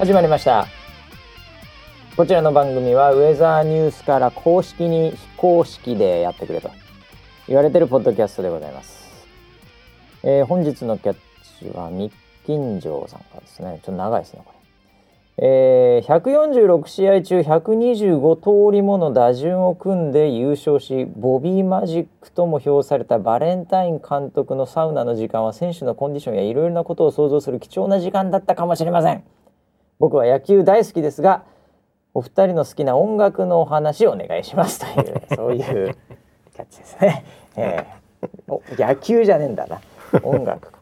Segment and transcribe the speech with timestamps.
[0.00, 0.66] 始まりました。
[2.16, 6.70] こちらの番組はウェザーニュースから公式に非公式でやってくれと
[7.46, 9.28] 言われてるポッドキャストでございます、
[10.22, 11.16] えー本日のキャッ
[11.58, 12.14] チは密
[12.46, 13.78] 金城さんからですね。
[13.84, 14.54] ちょっと長いですねこ
[15.36, 15.46] れ。
[15.46, 29.22] えー146試合中125通りもの打順を組んで優勝しボビーマジックとも評されたバレンタイン監督のサウナの時間は選手のコンディションやいろいろなことを想像する貴重な時間だったかもしれません。
[30.00, 31.44] 僕は野球大好きですが
[32.14, 34.80] お二人の好きな音楽のお話をお願いします。
[34.94, 37.24] というそういうキャッチですね、
[37.56, 38.52] えー。
[38.52, 39.80] お野球じゃねえんだな。
[40.24, 40.72] 音楽。
[40.72, 40.78] か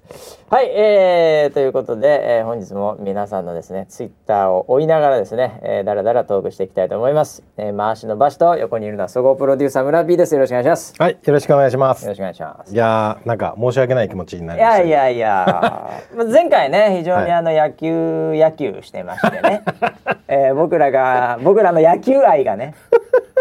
[0.50, 12.02] はい、えー、ということで、えー本日も皆さんのですねツイッターを追いながらですね、えー、だらだらトークしていきたいと思います、えー、回しのバシと横にいるのは総合プロデューサー村 P ですよろしくお願いしますはい、よろしくお願いします。
[12.02, 14.78] よろしくお願いしますいやー、なんか申し訳ない気持ちにないりました。
[14.78, 19.62] やいやいやまあ前回ね非常にあの野球、野球してましてね、
[20.28, 22.74] えー僕らが僕らの野球愛がね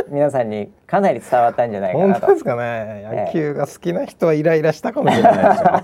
[0.09, 3.25] 皆さんにかなり伝わったんじゃないかなと本当ですかね。
[3.27, 5.83] 野球が好きな人はイライラしたかもしれないですよ。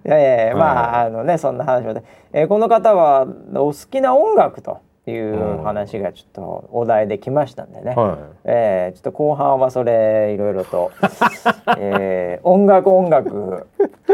[0.06, 0.46] いやいやい。
[0.48, 1.94] やまああのねそんな話を。
[1.94, 10.90] で、えーこの方はお好きな音楽という話がちょっとお題できましたんでね、はえーちょっと後半はそれいろいろと、
[11.78, 13.66] えー音楽音楽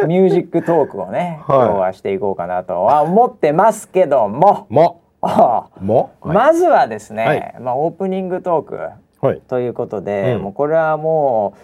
[0.06, 1.58] ミュージックトークをね、はい。
[1.58, 4.66] 今日はしていこうかなとは思ってますけども。
[4.70, 4.72] い。
[4.72, 5.68] も、あ。
[5.80, 6.34] も、はい。
[6.34, 7.54] まずはですね、はい。
[7.60, 8.78] まあ、オープニングトーク
[9.20, 9.40] はい。
[9.48, 10.42] ということで、うん。
[10.42, 11.54] もうこれはも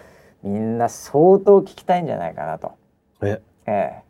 [0.43, 2.73] うみんな相当聞きたいんじゃないかなと。
[3.23, 4.06] え、ええ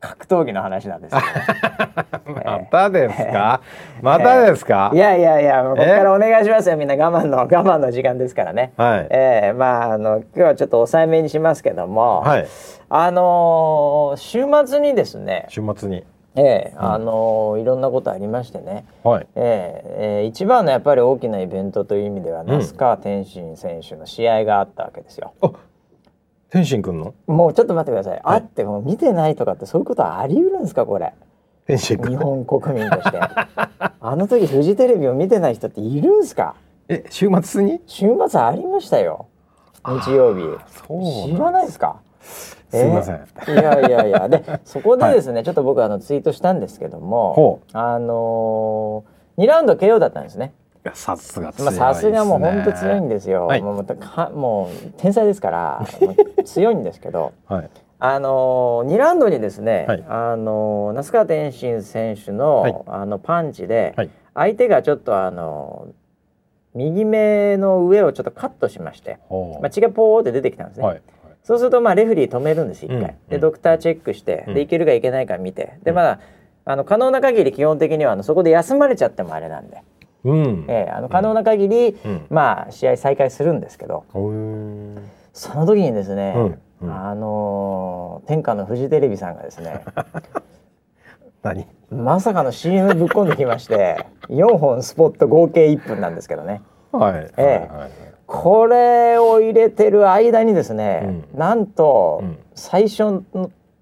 [0.00, 1.22] 格闘技の話なんですけ
[2.32, 3.60] またですか？
[4.02, 4.90] またですか？
[4.92, 4.96] ど。
[4.96, 5.00] い。
[5.00, 6.76] やいやいや、ここからお願いしますよ。
[6.76, 8.72] みんな我慢の 我慢の時間ですからね。
[8.76, 9.06] はい。
[9.10, 12.46] ええまああの今日はちょっと抑えめにしますけども、はい。
[12.88, 16.04] あのー週末にですね、週末に。
[16.38, 18.84] ええあのーいろんなことありましてね。
[19.02, 19.26] はい。
[19.34, 25.32] ええええ一番のやっぱり大きなイベントという意味では、ん那須川天心選手の試合があったわけですよ。
[25.40, 25.50] あ、
[26.50, 27.14] 天心くんの？
[27.26, 28.20] もうちょっと待ってください。
[28.22, 31.12] あってもう見てないとかってそういうことはあり得るんですかこれ？
[31.66, 32.10] 天心くん。
[32.10, 33.18] 日本国民として
[34.00, 36.54] あの時フジテレビを見てない人っているんですか？
[36.88, 37.80] え、週末に？
[37.86, 39.26] 週末ありましたよ
[39.84, 40.42] 日曜日
[40.86, 41.02] そう
[41.34, 41.96] 知らないですか？
[42.20, 43.26] すいません。
[43.48, 50.52] えいやいやいやで そこでですね、ちょっと僕あのツイートしたんですけどもほあのー、2ラウンド KO だったんですね
[50.94, 51.78] さすが強いすね。
[51.78, 53.62] さすがもう本当強いんですよ、はい。
[53.62, 55.86] もうかもう天才ですから
[56.44, 57.32] 強いんですけど。
[57.46, 57.70] はい。
[57.98, 60.04] あのー、2ラウンドにですね、はい。
[60.08, 62.74] あのー那須川天心選手の,、はい。
[62.86, 64.10] あのパンチで、はい。
[64.34, 65.88] 相手がちょっとあの
[66.74, 71.02] 右目の上をちょっとカットしまして、まあ、血がポーって出てきたんですね、はい。
[71.42, 73.06] そうするとまあレフェリー止めるんです一回、うん。
[73.06, 73.40] でうん。
[73.40, 74.54] ドクターチェックして、うん。
[74.54, 75.78] でいけるかいけないか見て。
[75.84, 75.96] でうん。
[75.96, 76.20] まあ
[76.68, 79.82] あの可能な限り基本的にはあのそこで休まれちゃってもあれなんで、
[80.30, 80.64] うん。
[80.68, 82.26] ええあの可能な限り、うん。
[82.30, 85.00] まあ試合再開するんですけどほう。
[85.32, 89.82] その時にですね、うんうんあのー天下のフジテレビさんがですね
[91.42, 91.66] 何？
[91.90, 96.60] まさかの CM ぶっ込んできまして 4本スポット合計1分なんですけどね
[96.92, 97.30] はい。
[97.36, 97.90] ええはいはい
[98.26, 103.22] これを入れてる間にですね、なんとうん最初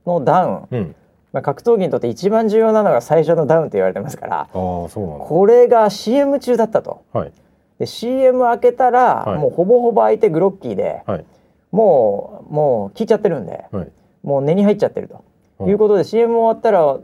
[0.05, 0.95] のダウン、うん。
[1.35, 5.25] まあ、格闘技にとって一番重要なのが最初のダウンと言われてますからああ、そうなんだ。
[5.25, 7.33] これが CM 中だったとはい。
[7.81, 11.25] で CM 開けたら、はいもうほぼほぼ相手グロッキーではい。
[11.73, 13.89] もうもう効いちゃってるんではい。
[14.23, 15.15] もう根に入っちゃってると、
[15.59, 16.99] はいいうことで CM 終わったら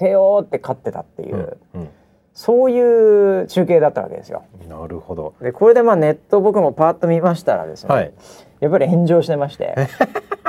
[0.00, 1.88] KO って勝ってたっていう、うん。
[2.32, 4.42] そういう中継だったわけですよ。
[4.62, 4.68] うん。
[4.68, 5.34] なるほど。
[5.40, 8.12] でこれでまあネット僕もパーッと見ましたらですね、はい。
[8.58, 9.76] やっぱり炎上してまして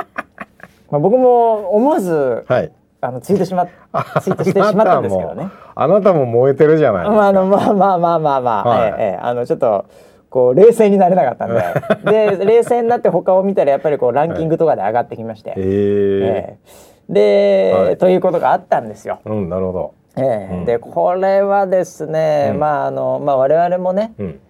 [0.90, 2.72] まあ僕も思わずはい。
[3.00, 3.70] あのツイートしまツ
[4.30, 5.48] イートしてしまったんですけどね。
[5.74, 7.08] あなたも燃えてるじゃない。
[7.08, 9.86] まああのまあまあまあまあまあ、はいええええあのちょっと
[10.30, 16.58] こう冷静になれなかったんでで冷静になって他を見たらやっぱりこうランキングとかで上がってきまして、 えええ
[17.10, 19.20] えで、はいということがあったんですよ。
[19.24, 19.94] うん、なるほど。
[20.18, 24.40] ええうんでこれはですね、うんまああのまあ我々もねうん。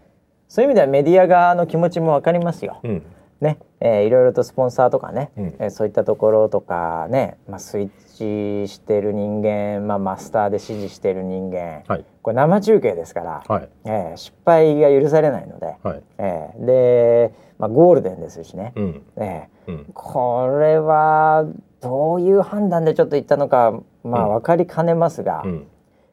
[0.48, 2.78] そういう意味ではメディア側の気持ちもわかりますよ。
[2.84, 3.02] うん。
[3.40, 12.04] ね、えーいろいろとスポンサーとかね、うんえーそういったところとかね、まあ、スイッチしてる人間、まあ、マスターで指示してる人間、はい。
[12.22, 13.68] これ生中継ですから、はい。
[13.84, 16.02] えー失敗が許されないので、はい。
[16.18, 19.02] えーで、まあ、ゴールデンですしね、うん。
[19.16, 19.86] えーうん。
[19.94, 21.46] これは
[21.80, 25.66] どういう判断でちょっと言ったのか、まあ、うん分かりかねますが、うん。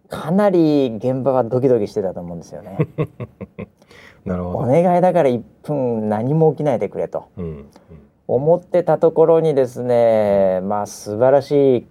[0.09, 2.77] かなり現場はドキドキしてたと思うんですよね。
[4.25, 4.71] お なるほど。
[4.71, 7.25] 願いだから1分何も起きないでくれと。
[7.37, 7.65] うん。
[8.27, 11.87] 思ってたところにですねまあ素晴らしい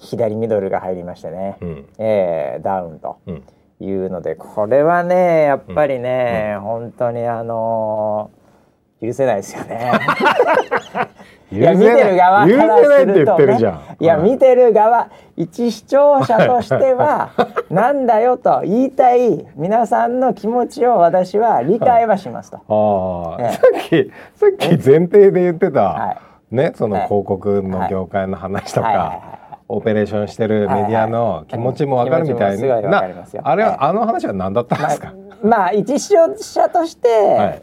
[0.00, 1.86] 左ミドルが入りましてね、うん。
[1.98, 3.42] えーダウンとうん。
[3.80, 8.44] いうのでこれはねやっぱりね、本当にあのー
[9.06, 9.92] 許せないですよね。
[11.52, 13.80] いや見てる側からないって言するとねってるじゃん。
[14.00, 17.30] いや見てる側一視聴者としては
[17.70, 23.36] なんだよと言いたい皆さんの気持ちを私は理解はしますと。
[23.38, 23.52] ああ、ええ。
[23.52, 26.16] さっきさっき前提で言ってた、は
[26.50, 27.06] ねそのはい。
[27.06, 29.18] 広告の業界の話とか、はいはいはい
[29.68, 33.00] オペレーションしてるメディアの気持ちもわかるみたいな。
[33.00, 33.42] かりますよ。
[33.44, 37.60] あれは、ええあの話は何だったんですか、まあ、まあ一視聴者としは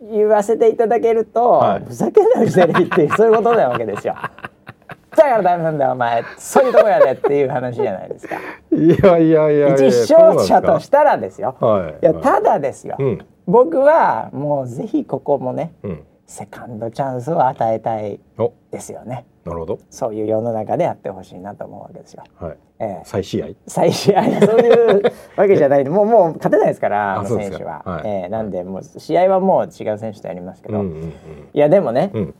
[0.00, 0.16] てい。
[0.16, 1.84] 言わせていただけると、はい。
[1.84, 4.14] ふざけんなよテレビっていうそういうことなわけですよ。
[5.16, 6.22] だからダメなんだよお前。
[6.36, 8.36] そういうとこやでっていう話じゃないですか。
[8.72, 11.56] いやいやいや一視聴者としたらですよ。
[11.58, 12.22] はいいやはい。
[12.22, 13.18] ただですよ、うん。
[13.46, 16.02] 僕はもうぜひここもねうん。
[16.26, 19.78] セカンドチャンスを与えたいおですよねなるほど。
[19.90, 22.24] そういう世の中でやってほしいなと思うわけですよ。
[22.38, 22.56] はい。
[22.80, 23.00] ええ。
[23.04, 23.46] 再試合？
[23.66, 25.02] 最終いやそういう
[25.36, 25.84] わけじゃない。
[25.88, 28.02] もうもう勝てないですからあの選手は、かはい。
[28.06, 28.28] ええ。
[28.28, 31.12] なんでもう試合はもう違う選手とやりますけど、うんうん
[31.52, 32.34] いやでもね、うん。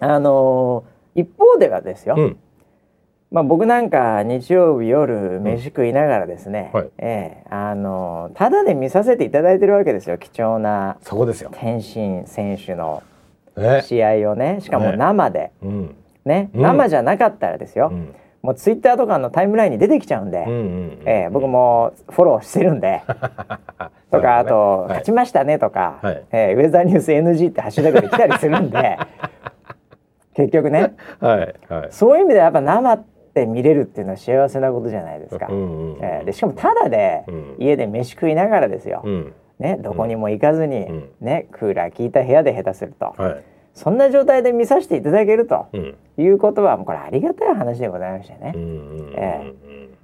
[0.00, 2.36] あのー一方ではですよ、うん。
[3.32, 6.90] まあ、僕なんか日曜日夜飯食いながらですね、はい。
[6.98, 11.50] ええあのーただで見させていただいてるわけですよ貴重なそこですよ。
[11.52, 13.02] 天心選手の
[13.56, 14.58] ね試合をね。
[14.60, 16.62] しかも生で、うんね、うん。
[16.62, 18.14] 生じゃなかったらですよ、うん。
[18.42, 23.02] もうツイッターとかのタイムラインに出てきちゃうんで、僕もフォローしてるんで。
[24.10, 26.22] とかあと、勝ちましたね」とか、はい。
[26.32, 28.98] ええウェザーニュース NG」ってハッシュタグで来たりするんで。
[30.34, 30.94] 結局ね。
[31.20, 31.88] はいはい。
[31.90, 33.02] そういう意味ではやっぱ生っ
[33.34, 35.46] て見れるっていうのは幸せなことじゃないですか。
[35.48, 37.54] うんうんうんええでしかもただでうん。
[37.58, 39.32] 家で飯食いながらですよ、うん。
[39.58, 41.08] ね、どこにも行かずに、うん。
[41.20, 43.44] ね、クーラー効いた部屋で下手すると、はい
[43.80, 45.96] そんな状態で見させていただけるとうん。
[46.18, 48.52] いうことはもうこれありがたい話でございましてね。
[48.54, 48.58] う。
[48.58, 49.52] んうんうんえ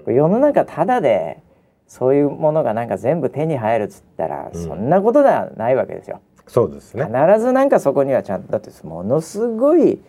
[0.08, 1.43] 世の中ただで
[1.87, 4.62] そういうものがなんか全部手に入るっつったら、うん。
[4.62, 6.20] そんなことではないわけですよ。
[6.46, 7.05] そうですね。
[7.05, 10.00] 必ずなんかそこにはちゃんとだってものすごい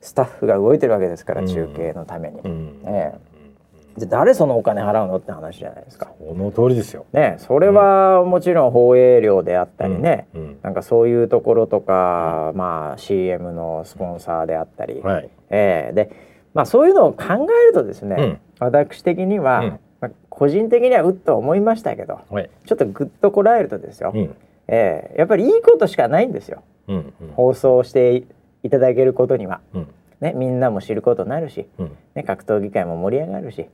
[0.00, 1.46] スタッフが動いてるわけですから、うん。
[1.46, 2.40] 中継のために。
[2.40, 2.82] うん
[3.96, 6.06] えで誰そのお金払うのって話じゃないですか。
[6.06, 7.06] この通りですよ。
[7.12, 10.58] ねそれはもちろん放映料であったりね、うんうん。
[10.62, 15.28] なんかそういうところとか、まあ CM のスポンサーであったり、はい。
[15.50, 16.10] えーで
[16.54, 18.38] まあそういうのを考えるとですね、うん。
[18.60, 19.78] 私的には、うん。
[20.00, 22.50] まあ個人的にはうっと思いましたけどはい。
[22.66, 24.34] ちょっとぐっとこらえるとですよ、うん。
[24.68, 26.62] えーやっぱりいいことしかないんですよ。
[26.88, 27.28] うんうん。
[27.34, 28.24] 放送して
[28.62, 29.88] いただけることには、うん。
[30.20, 31.92] ね、みんなも知ることになるし、うん。
[32.14, 33.66] ね、格闘技界も盛り上がるし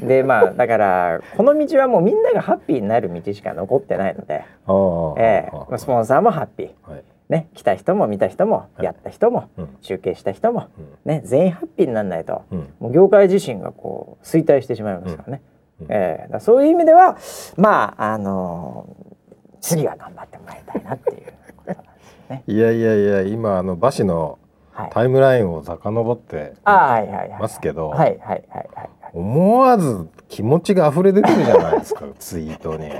[0.00, 6.90] でまあだからこの道はもうみんながハッピーになる道しか残ってないので、えーまあスポンサーもハッピー。
[6.90, 15.42] はいね、来た人も見た人も、はいやった人も、うん中継した人も、うんね、全員ハッピーにならないと、うんもう業界自身がこう衰退してしまいますからね。
[15.80, 17.16] うんええだからそういう意味では
[17.56, 19.14] まああのー
[19.60, 22.42] 次は頑張ってもらいたいなっていうことなんですね。
[22.46, 24.38] いやいやいや今あの馬氏の
[24.72, 24.90] はい。
[24.92, 26.52] タイムラインを遡って。
[26.66, 29.03] ますけどはいはいはいはいはい。
[29.14, 32.02] 思わず気持ちが溢れ出てるじゃないですか。
[32.18, 32.90] ツイートに。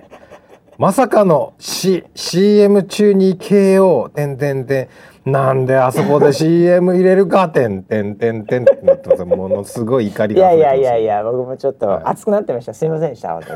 [0.78, 4.88] まさかの、C、CM 中に KO てんてんて
[5.26, 5.30] ん。
[5.30, 7.48] なんであそこで CM 入れるか？
[7.48, 9.24] てんてんてんてんってなってます。
[9.24, 12.02] ものすごい怒りいやいやいやいや僕もちょっはい。
[12.02, 12.74] と熱くなってました。
[12.74, 13.46] すいませんでしたね。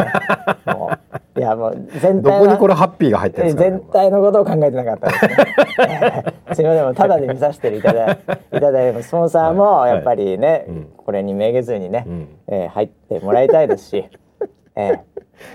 [0.75, 1.08] もう
[1.39, 6.25] いやもう全ど体はこにこれハッピーが入ってる全体のことを考えてなかったですね。
[6.59, 8.19] みません、ただで見させていただい
[8.57, 10.89] いただいて、スポンサーもやっぱりね、うん。
[10.97, 12.29] これにめげずにね、うん。
[12.49, 14.09] えー入ってもらいたいですし、
[14.75, 15.01] ええ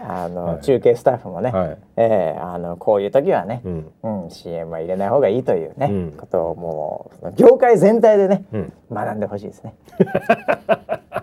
[0.08, 0.62] あの、はい。
[0.62, 1.78] 中継スタッフもね、はい。
[1.98, 3.92] ええあのこういう時はね、うん。
[4.04, 6.14] うん、CM は入れない方がいいというね、うん。
[6.18, 8.74] ことをもう業界全体でね、うん。
[8.92, 9.76] 学んでほしいですね。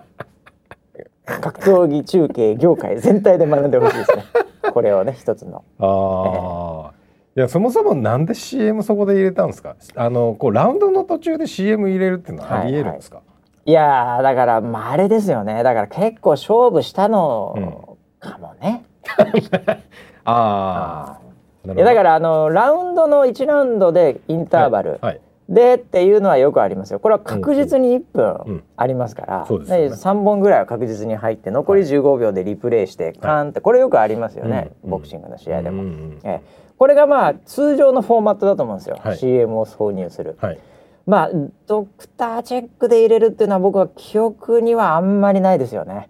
[1.25, 4.23] 格闘技中継業界全体で学んでほしいですね。
[4.73, 5.63] これをね一つの。
[5.79, 6.93] ああ、
[7.35, 9.75] いやそもそもなんで CM そこで入れたんですか？
[9.95, 13.21] あのこうラウンドの途中で CM 入れるっていうのはありえるんですか、
[13.65, 15.63] いやーだからまああれですよね。
[15.63, 18.83] だから結構勝負したのかもね。
[20.25, 21.17] あ
[21.65, 21.77] あい。
[21.77, 26.99] やだかららあのラウンドの1ラウンドでインターバルはいでっていうのはよくありますよ。
[26.99, 28.01] これは確実に1うん。
[28.45, 29.87] 分ありますから、そうですよね。
[29.87, 34.89] 3本ぐらいは確実に入って残り15秒でリプレイしてカーンってこれよくありますよね、うん。
[34.89, 35.83] ボクシングの試合でも。
[35.83, 36.41] うんうんええ。
[36.77, 39.17] これがまあ通常のフォーマットだと思うんですよ、はい。
[39.17, 40.37] CM を挿入する。
[40.39, 40.59] はい。
[41.05, 41.29] まあ
[41.67, 46.09] ドクターチェックで入れるっていうのは僕は記憶にはあんまりないですよね。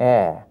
[0.00, 0.46] ええ。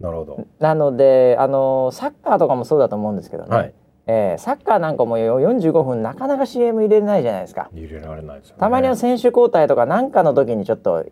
[0.00, 0.46] なるほど。
[0.58, 3.74] なのであのサッカーとかもそうだと思うんですけどね、はい
[4.06, 7.70] ええサッカーなんかもよ45分なかなか CM 入れれないじゃないですか。
[7.72, 8.60] 入れられないですよね。
[8.60, 11.06] たまには選手交代とかなんかの時にちょっと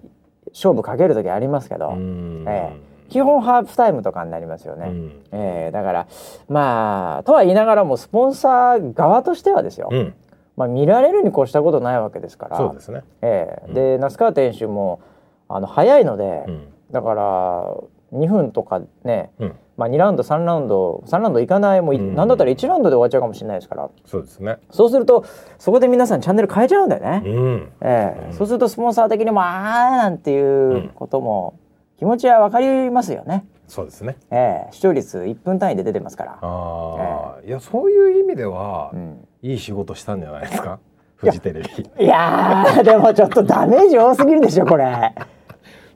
[0.52, 2.44] 勝負かける時ありますけど、うん。
[2.46, 2.76] え
[3.08, 4.86] 基本ハーフタイムとかになりますよね。
[4.88, 5.22] うん。
[5.32, 6.06] えーだから
[6.48, 10.14] まあとは言いながらもスポンサー側としてはですよ、うん。
[10.56, 12.56] まあ、見られるに越したことないわけですから。
[12.58, 13.02] そうですね。
[13.22, 13.74] ええうん。
[13.74, 15.00] で那須川選手も
[15.48, 16.68] あの早いので、うん。
[16.90, 17.74] だから
[18.12, 24.58] 2分とかね、うんまあ、2ラウンド3ラウンド3ラウンドいかないもうい、うんなんだったら1ラウンドで終わっちゃうかもしれないですからそうですね。
[24.70, 25.24] そうすると
[25.58, 27.22] そこで皆さんチャンネル変えちゃうんだよね。
[27.24, 27.72] うん。
[27.80, 30.40] ええうんそうするとスポンサー的にもあーなんてい
[30.86, 31.54] うことも
[31.98, 33.44] 気持ちは分かりますよね。
[33.68, 34.16] そうですね。
[34.30, 36.38] ええ視聴率1分単位で出てますから。
[36.42, 40.78] ああ、いやそういう意味では、うんいい仕事したんじゃないですか？
[41.16, 42.04] フジテレビ。
[42.04, 45.12] いやーでもちょっとダメージ多すぎるでしょこれ。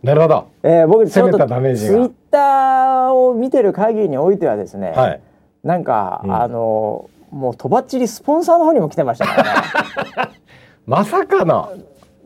[0.06, 0.48] なるほど。
[0.62, 5.20] えー、僕ちょっとツイッターを見てる限りにおいてはですね、はい。
[5.64, 10.32] なんか、うんあのもうとばっちりスポンサーの方にも来てましたからね
[10.86, 11.72] まさかの。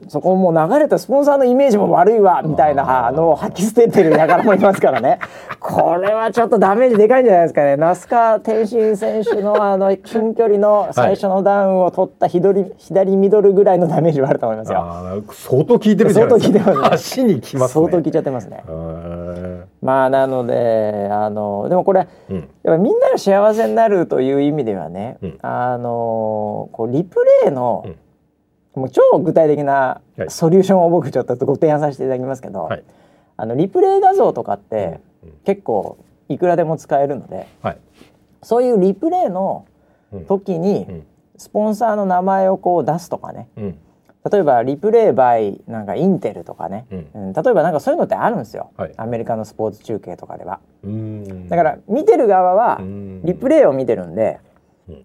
[0.08, 5.18] そこもう流れたスポンサーのイメージも悪いわみたいなのを吐き捨ててる輩もいますからね
[5.60, 15.22] これはちょっとダメージでかいんじゃないですかね那須川天心選手のあの近距離の最初のダウンを取った左,、左ミドルぐらいのダメージはあると思いますよ。
[15.32, 16.58] 相当効いてるじゃないですか。
[16.58, 17.84] 相当効いてますね足にきますね。
[17.86, 18.64] 相当効いちゃってますね。
[19.82, 22.48] まあなのであのでもこれうん。
[22.62, 27.96] やっぱみんなが幸せになるという意味ではね、うんあのこうリプレイの、うん
[28.74, 30.30] もう超具体的なはい。
[30.30, 32.84] ソリューションを僕ちょっとご提案させていただきますけど、はい。
[33.36, 35.30] あのリプレイ画像とかって、うん。
[35.44, 35.98] 結構
[36.28, 37.78] いくらでも使えるのではい。
[38.42, 39.66] そういうリプレイの
[40.12, 40.26] うん。
[40.26, 41.06] 時にうん。
[41.36, 43.48] スポンサーの名前をこう出すとかね。
[43.56, 43.78] うん。
[44.30, 47.08] 例えばリプレイ by なんかインテルとかね、うん。
[47.14, 47.32] うん。
[47.32, 48.92] 例えばなんかそういうのってあるんですよ、はい。
[48.98, 50.60] アメリカのスポーツ中継とかでは。
[51.48, 53.22] だから見てる側はうん。
[53.24, 54.49] リプレイを見てるんでうん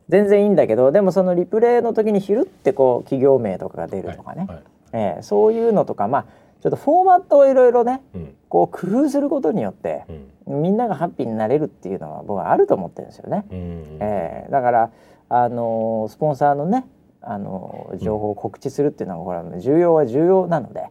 [0.10, 4.63] 全然いいんだけどでもそのリプレイの時にひるってこう企業名とかが出るとかね、はいはい。
[4.94, 6.25] えーそういうのとかまあ
[6.62, 8.36] ちょっとフォーマットをいろいろねうん。
[8.50, 10.04] こう工夫することによって
[10.48, 10.62] うん。
[10.62, 13.46] みんながハッピーになれるっていうのは僕はあると思ってるんですよね。
[13.51, 14.89] うんえーだから
[15.30, 16.86] あのースポンサーのね
[17.22, 20.86] あのー情報を告知するっていうのはこれは重要は重要なので。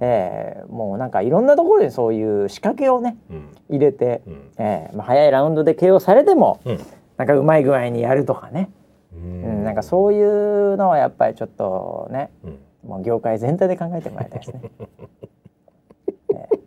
[0.00, 3.48] えーもうなんかいろんなところにそういう仕掛けをねうん。
[3.70, 4.50] 入れて、うん。
[4.58, 6.78] えーまあ、早いラウンドで KO されてもうん
[7.20, 8.70] なんかうまい具合にやるとかね、
[9.12, 14.62] ううん、なんかそういうのはやっぱりちょっとねうんもう業界全体で考えてもらいたいですね。
[16.32, 16.60] えー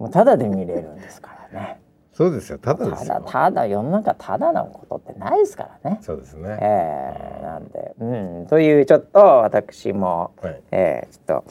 [0.00, 1.80] もうただで見れるんですからね。
[2.12, 2.58] そうですよ。
[2.58, 3.22] ただでただすよ。
[3.24, 5.98] ただ世の中ただのことってないですからね。
[6.02, 6.58] そうですね。
[6.60, 8.04] えーなんで、う
[8.42, 10.60] ん、というちょっと私も、はい。
[10.72, 11.44] えーちょっ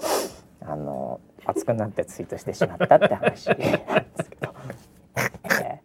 [0.59, 3.63] とあの熱くなってツイートしてしまったって話なんで
[4.21, 4.53] すけど。
[5.63, 5.80] え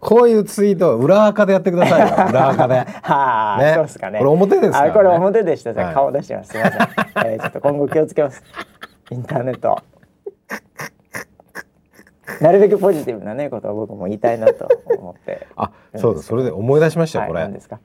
[0.00, 2.06] こういうツイートは裏垢でやってくださいよ。
[2.30, 2.74] 裏垢で。
[2.74, 4.18] ーはあ、ねそうですかね。
[4.18, 5.70] これ表ですからねあこれ表でした。
[5.72, 6.50] はい顔出してます。
[6.52, 6.80] すみません。
[7.26, 8.42] えーちょっと今後気をつけます。
[9.10, 9.78] インターネット。
[12.40, 14.66] なるべくポジティブなねことを僕も言いたいなと
[14.98, 15.46] 思って。
[15.56, 16.22] あ、そうだ。
[16.22, 17.26] それで思い出しましたよ。
[17.28, 17.54] これはい何。
[17.54, 17.78] ですか？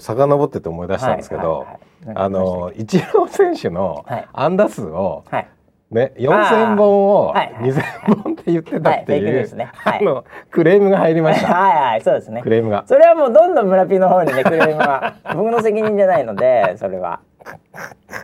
[0.00, 1.66] 遡ってて思い出したんですけど
[2.14, 5.48] あのイチロー選手のはい安打数をはい。
[5.90, 11.52] ね、4000本をはいはい2000本って言ってたってはいうね はいあのクレームが入りました。
[11.54, 12.50] はいはいそうですねク。
[12.50, 12.84] レームが。
[12.86, 17.20] それはもうどんどん村ピーの方にねクレームは 僕の責任じゃないのでそれは。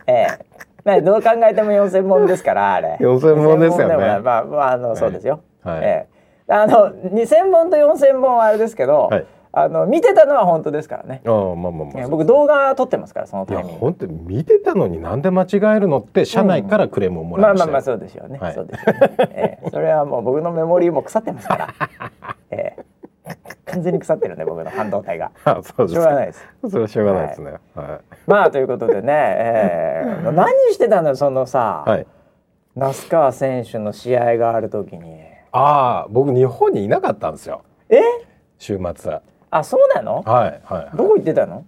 [0.07, 0.27] え
[0.85, 2.97] えねどう考えても4000本ですからあれ。
[2.99, 5.41] 4000本ですよね4000本でもまあまああのそうですよ。
[5.63, 6.19] はいええ
[6.51, 11.21] あの2000本と4000本はあれですけど、はいあの見てたのは本当ですからね。
[11.25, 11.99] ああまあまあまあ。
[12.01, 13.63] ええ僕動画撮ってますからそのいや。
[13.63, 17.71] 本当に見てたのになんで間違えるのって社内からクレームをもらいましたよ。
[17.71, 18.37] まあまあまあそうですよね。
[18.37, 19.09] はいそうですよね。
[19.19, 21.67] ええ それはもう僕のメモリーも腐ってますから。
[22.51, 22.89] ええ
[23.65, 25.31] 完全に腐ってるね僕の半導体が。
[25.45, 26.47] あそうですしょうがないです。
[26.69, 27.53] それはしょうがないですね。
[27.75, 31.89] はまあということでね、えー、何してたのそのさ、い。
[31.89, 32.07] はい。
[32.75, 35.19] 那須川選手の試合がある時に。
[35.51, 37.61] ああ僕日本にいなかったんですよ。
[37.89, 37.99] え？
[38.59, 39.19] 週末。
[39.51, 40.21] あそうなの？
[40.23, 40.97] はいはい。
[40.97, 41.65] どこ行ってたの？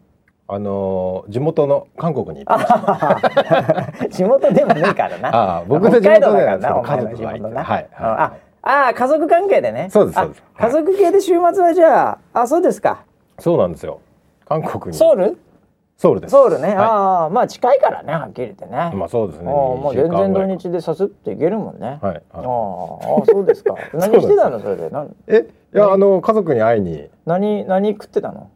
[0.47, 2.45] あのー地元の韓国に。
[4.11, 5.29] 地元でもねえからな。
[5.35, 7.63] ああ僕の地元ではだからな、お前の地元な。
[7.63, 8.33] はいあ
[8.63, 9.87] ああ家族関係でね。
[9.89, 13.03] そうですそうですあ家族系で週末はじゃあ、あそうですか。
[13.39, 13.99] そうなんですよ。
[14.47, 14.97] 韓国に。
[14.97, 15.37] ソウル？
[16.01, 16.31] ソウルです。
[16.31, 16.73] ソウルね。
[16.75, 18.89] はああまあ近いからねはっきり言ってね。
[18.91, 18.95] い。
[18.95, 19.43] まあそうですね。
[19.45, 21.99] もう全然土日でさすっていけるもんね。
[22.01, 22.21] はい。
[22.31, 23.75] ああはああそうですか。
[23.93, 24.89] 何してたのそれで？
[24.89, 25.09] なんい。
[25.27, 27.07] えいやあの家族に会いに。
[27.27, 28.49] 何何食ってたの？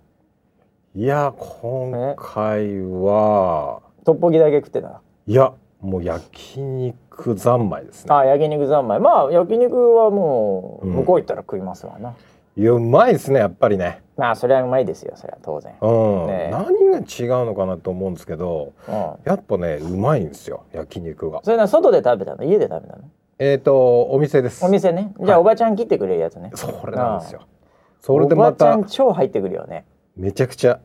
[0.96, 5.02] いや今回はトッポギだけ食ってた？
[5.28, 8.16] いやもう焼肉三昧ですね。
[8.16, 9.00] あ焼肉三昧。
[9.00, 12.16] まあ焼肉はもううん向こう行ったら食いますわな。
[12.58, 14.02] いやうまいですねやっぱりね。
[14.18, 15.14] まあそれはうまいですよ。
[15.16, 15.74] それは当然。
[15.82, 15.88] う
[16.26, 16.28] ん。
[16.28, 16.48] ね。
[16.48, 18.94] え何が違うのかなと思うんですけど、うん。
[19.26, 21.42] やっぱねうまいんですよ焼肉が。
[21.44, 22.44] それな外で食べたの？
[22.44, 23.04] 家で食べたの？
[23.40, 24.64] えっ、とお店です。
[24.66, 25.14] お店ね。
[25.20, 26.52] じゃあ、はいおばちゃん切ってくれるやつね。
[26.56, 27.42] それなんですよ。
[28.00, 29.86] それでまおばちゃたん超入ってくるよね。
[30.16, 30.80] めちゃくちゃ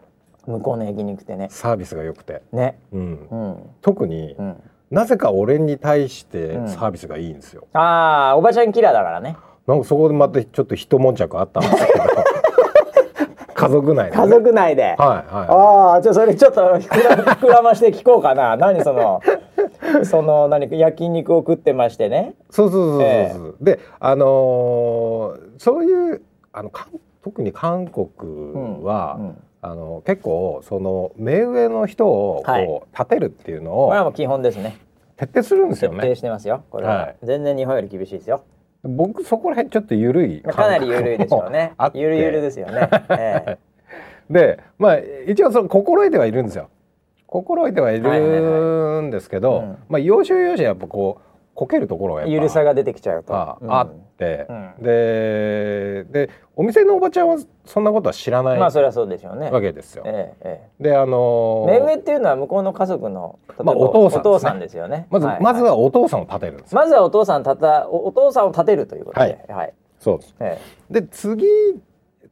[0.46, 1.48] 向こうの焼肉ってね。
[1.50, 2.78] サービスが良くて、ね。
[2.92, 3.28] うん。
[3.30, 3.70] うん。
[3.80, 4.62] 特に、うん。
[4.90, 6.68] なぜか俺に対してうん。
[6.68, 9.36] サービスがいいんですよ、ああおばちゃんキラーだからね。
[9.66, 12.04] なんかそこでまたちょっと一悶着あったんですけど
[13.60, 15.48] 家族内でね、家族内で、はいはい。
[15.48, 18.56] ああじゃあそれちょっと膨ら膨らまして聞こうかな。
[18.58, 19.20] 何その
[20.04, 22.34] その何か焼肉を食ってましてね。
[22.50, 26.70] そうそうそうそう、えであのーそういうあの
[27.22, 28.08] 特に韓国
[28.84, 32.82] は、うんあの結構その目上の人をこう、はい。
[32.92, 34.78] 立てるっていうのをこれはもう基本ですね。
[35.18, 36.00] 徹底するんです徹よね。
[36.00, 36.62] 底してますよ。
[36.70, 37.16] これは、はい。
[37.22, 38.40] 全然日本より厳しいですよ
[38.82, 41.72] 僕そこら辺ちょっと緩いかなり緩いでしょうね。
[41.94, 43.58] ゆるゆるですよね、え
[44.30, 46.68] でまあ一応その心得てはいるんですよ。
[47.26, 51.29] 心得てはいるんですけど、うんまあ要所要所やっぱこう
[51.60, 53.34] こけるところがゆるさが出てきちゃうと。
[53.34, 53.70] うん。
[53.70, 54.74] ああって、うん。
[54.82, 57.36] ででお店のおばちゃんは
[57.66, 59.50] そんなことは知らないわまあそれはそうでしょうね。
[59.60, 60.02] けですよ。
[60.06, 64.20] えええであのえー目上っていうのは向こうの家族のまあお父さんですね。
[64.20, 65.06] お父さんですよね。
[65.10, 65.42] まず、はい。
[65.42, 66.80] まずはお父さんを立てるんですよ。
[66.80, 69.74] まずはお父さんたたおお父さんを立てるということで、はい。
[69.98, 70.34] そうです。
[70.40, 70.58] え
[70.90, 71.00] え。
[71.02, 71.44] で次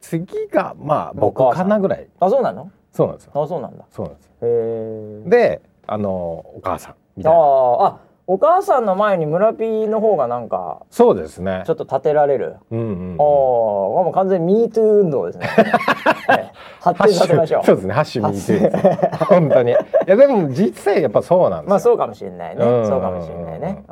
[0.01, 2.07] 次がまあ僕かなぐらい。
[2.19, 2.71] あそうなの？
[2.91, 3.31] そうなんですよ。
[3.35, 3.85] あそうなんだ。
[3.91, 4.31] そうなんですよ。
[4.41, 5.29] へえ。
[5.29, 7.39] であのお母さんみたいな。
[7.39, 11.73] ああお母さんの前に村ピーの方がなんかそうですねちょ。
[11.73, 13.11] っと立てられる、うんうんうん。
[13.13, 15.47] ああもう完全にミートゥー運動ですね、
[16.29, 17.93] ええ発展させましょうそうですね。
[17.95, 19.25] ハッシュミートゥーです。
[19.25, 19.71] 本当に。
[19.71, 19.75] い
[20.05, 21.69] やでも実際やっぱそうなんですよ。
[21.71, 23.83] まあそうかもしれないね、うんそうかもしれないね、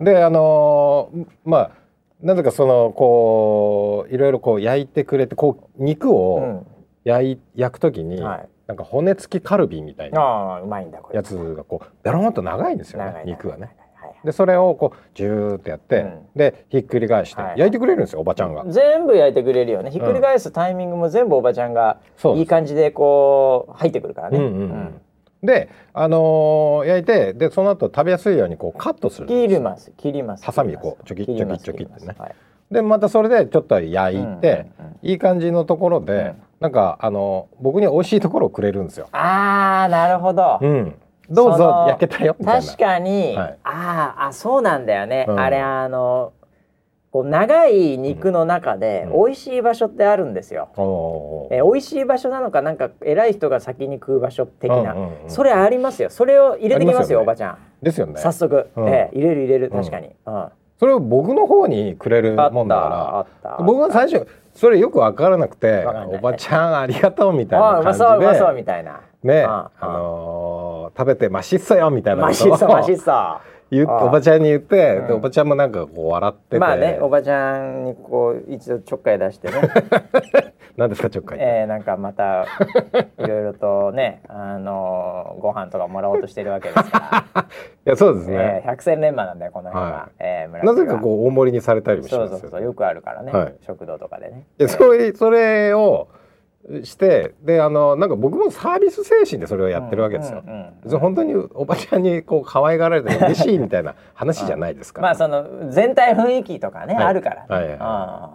[0.00, 1.70] であのーまあ
[2.20, 6.66] なぜかそのこういろいろこう焼いてくれてこう肉うをん
[7.04, 13.76] 焼い焼くときに、はいなんか骨付きカルビみたいなああうまいんだこれやつがこうベロンと長いんですよね肉がね。
[14.24, 16.18] でそれをこうジューってやって、うん。
[16.34, 17.58] でひっくり返してはい。
[17.58, 18.64] 焼いてくれるんですよおばちゃんが。
[18.66, 19.90] 全部焼いてくれるよね。
[19.90, 21.98] ひっくり返すタイミングも全部おばちゃんが
[22.36, 25.00] いい感じでこう入ってくるからね、うんうんうん。
[25.42, 29.92] であのー焼いてでその後食べやすいようにこうカットする切ります。
[29.96, 30.44] 切ります。
[30.44, 32.16] ハサミでこうチョキ切りますチョキチョキってね
[32.70, 39.08] でまたそれでちょっと焼いて、うんうんうんいい感じのところで、うんなんかあの僕に美味しいところをくれるんですよ。
[39.12, 40.94] あーなるほど、うん、
[41.30, 42.36] どうぞ焼けたよ。
[42.44, 43.58] 確かに、はい。
[43.64, 45.40] あーあそうなんだよね、うん。
[45.40, 46.32] あれあの
[47.10, 49.24] こう長い肉の中でうん。
[49.26, 55.30] 美味しい場所ってあるんですよ、おーえー美味しい場所なのかなんか偉い人が先に食う場所的な、うんうんうん。
[55.30, 56.10] それありますよ。
[56.10, 57.22] それを入れてきますよね。
[57.22, 57.58] おばちゃん。
[57.82, 58.20] ですよね。
[58.20, 58.88] 早速、うん。
[58.88, 60.48] えー入れる入れる確かに、うん。
[60.78, 69.00] それを僕の方にくれるもんだから、僕は最初それよく分からなくておばちゃんありがとうみたいな感じそううまそうでみたいな。
[69.22, 70.43] ね、ああのー
[70.96, 75.06] 食べてマシっそよみたいなマシッソマシっあーおばちゃんに言って、うん。
[75.08, 79.54] でおばちゃんもなんかこう笑ってて、まあねおばちゃんにこう一度ちょっかい出してね。
[80.76, 81.38] 何ですかちょっかい。
[81.40, 82.46] えー、なんかまた
[83.18, 87.42] いろいろとね、あのーご飯とかもらおうとしてるわけですから、
[87.86, 88.62] いやそうですね。
[88.64, 93.54] えー、百戦錬磨なんだよこの辺は、はえーなぜかこう大盛りにされたりもしそうますよそうそうよくあるからね、はい。
[93.60, 94.46] 食堂とかでね。
[94.58, 96.08] いやそれそれを
[96.82, 100.42] してであのなんか僕もサービス精神でそれをやってるわけですよ。
[100.46, 105.08] うんうんうん本当におばちゃんにこう可愛がられて嬉しいみたいな話じゃないですから。
[105.08, 107.04] まあその全体雰囲気とかね、はい。
[107.04, 107.46] あるから、ね。
[107.48, 108.30] はいはいあ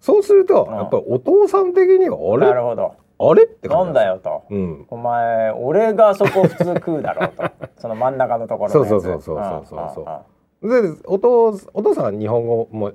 [0.00, 0.76] そうするとうん。
[0.76, 2.46] やっぱりお父さん的にはああれ？
[2.46, 2.94] なるほど。
[3.18, 3.44] あれ？
[3.44, 4.86] ってなんだよと、うん。
[4.88, 7.44] お前俺がそこ普通食うだろうと。
[7.78, 10.24] その真ん中のところそうそうそうそうそうそ
[10.62, 12.92] うでお父お父さんは日本語も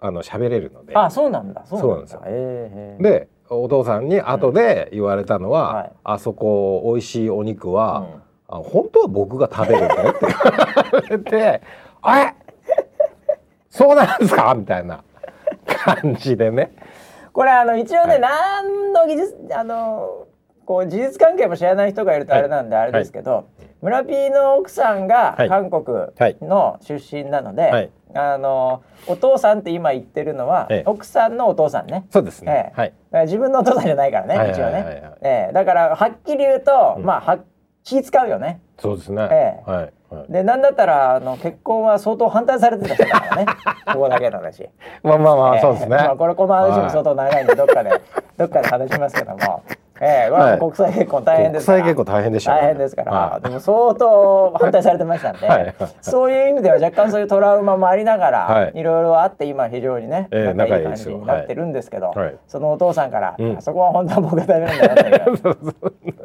[0.00, 0.94] あの喋れるので。
[0.96, 1.62] あそうなんだ。
[1.66, 2.06] そうなんだ。
[2.06, 3.02] そうえーえー。
[3.02, 5.92] でお父さんに後で言われたのは、はい。
[6.04, 8.06] あそこ美味しいお肉は、
[8.48, 8.56] うん。
[8.56, 10.26] あ本当は僕が食べるんだよって。
[10.26, 11.62] 言われて
[12.02, 12.34] 「あれ？
[13.68, 15.02] そうなんですか?」みたいな
[15.66, 16.72] 感じでね。
[17.32, 18.20] これあの一応ね、はい。
[18.20, 20.26] 何の技術あの
[20.64, 23.46] こう事実関係も知らない人がいるとあれなんであれですけど、
[23.82, 25.84] 村 P の奥さんがはい韓国
[26.42, 32.06] の出身なので、はいあのお父さんって今言ってるのは、ええ奥さんのお父さんね。
[32.10, 32.72] そうですね。
[32.76, 33.26] ええはい。
[33.26, 37.38] 自分のお父さんじゃないからね、はい一応ね、はいはいはいええだからはっきり言うと、うんまあは
[37.84, 39.28] 気使うよねそうですね。
[39.30, 39.92] ええはい。
[40.10, 40.32] はい。
[40.32, 43.46] でなんだったらあの結婚は相当反対されてた人だからね
[43.92, 44.68] ここだけの話。
[45.04, 45.96] まあまあまあ、えーそうですね。
[45.96, 47.92] まあこれこの話も相当長いんでどっかで
[48.36, 49.62] どっかで話しますけども、
[50.00, 51.66] えー、これは国際結婚大変です。
[51.66, 52.60] 国際結構大変でしょうね。
[52.60, 53.42] 大変ですから、はい。
[53.42, 55.64] でも相当反対されてましたんで、はい。
[55.64, 58.72] はいそういう意味では若干そういうトラウマもありながら、はい。
[58.74, 62.36] い、ろいろあって今非常にね、えー仲いい感じになってるんですけど、はい。
[62.46, 63.56] そのお父さんから、うん。
[63.58, 65.80] あそこは本当は僕が食べるんだよって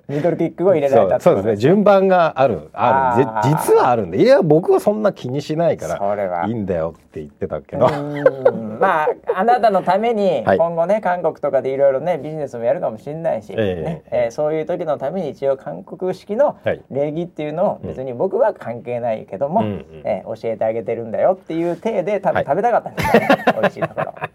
[0.07, 1.57] ミドルキックを入れられたそうそうですね。
[1.57, 2.69] 順番がある。
[2.73, 3.49] ある。
[3.49, 4.21] 実はあるんで。
[4.21, 6.47] いや僕はそんな気にしないからそれは。
[6.47, 8.79] いいんだよって言ってたけど、うん。
[8.79, 10.57] まああなたのためにはい。
[10.57, 14.27] 今後ね韓国とかでいろいろねビジネスもやるかもしれないし、ええねえ。
[14.29, 16.81] ーそういう時のために一応韓国式のはい。
[16.91, 19.85] 礼儀っていうのを別に僕は関係ないけども、うんうん。
[20.03, 22.45] えー教えてあげてるんだよっていう体で多分はい。
[22.45, 23.27] 食べたかったんですよね、
[23.61, 24.13] 美味しいところ。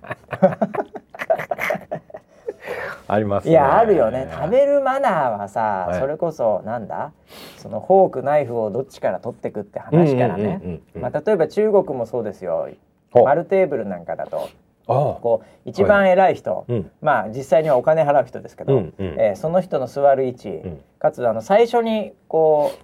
[3.09, 3.51] ありますね。
[3.51, 4.29] いやあるよね。
[4.31, 6.01] 食べるマナーはさ、はい。
[6.01, 7.11] それこそなんだ？
[7.59, 12.69] そのフォークナイフをどっちから取ってくって話からね、例えば中国もそうですよ。
[13.12, 14.49] 丸テーブルなんかだと
[14.94, 16.90] こう一番偉い人、うん。
[17.00, 19.07] まあ実際にはお金払う人ですけど、うんうん。
[19.18, 20.81] えーその人の座る位置、ん。
[20.98, 22.79] かつあの最初にこう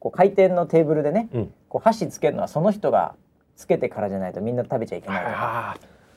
[0.00, 1.54] こう回転のテーブルでね、うん。
[1.68, 3.14] こう箸つけるのはその人が
[3.56, 5.24] つけてからじゃないとみんな食べちゃいけない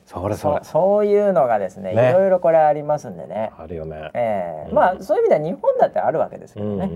[0.05, 2.09] それそれそうそういうのがですねね。
[2.11, 3.51] いろいろこれありますんでね。
[3.57, 4.11] あるよね。
[4.13, 4.75] えーうん。
[4.75, 6.89] まあそういう意味では日本だってあるわけですけどね、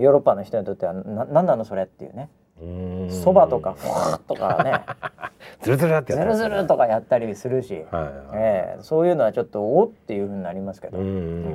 [0.00, 2.28] ヨーロッパの人にとってはななんなのそれっていうね。
[2.38, 2.43] うん
[3.10, 4.84] そばとかフワーとかね。
[5.62, 8.12] ズルズルってやズルズルとかやったりするし、はいはい。
[8.34, 10.98] えーそういうのはちょっとおっていうふうになりますけど、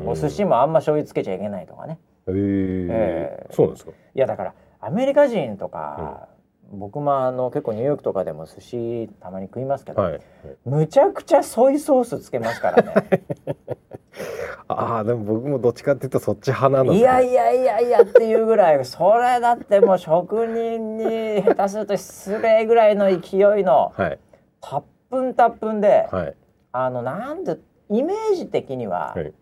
[0.06, 2.00] お寿司もあんま醤油つけちゃいけないとかね。
[2.28, 3.48] へええ。
[3.50, 3.92] ーそうですか？
[3.92, 6.28] いやだからアメリカ人とか、
[6.72, 10.12] 僕もあの結構ニューヨークとかでも寿司たまに食いますけど、はい。
[10.14, 10.22] はい
[10.66, 12.94] むちゃくちゃソイソースつけますからね。
[14.68, 24.20] ああでも僕もどっちかっていうとそっち派なのいやいやいやいやっていうぐらいそれだってもう職人に下手すると失礼ぐらいの勢いのはい。
[24.62, 26.36] たっぷんたっぷんで、はい。
[26.72, 27.58] あのなんで
[27.90, 29.34] イメージ的には、はい。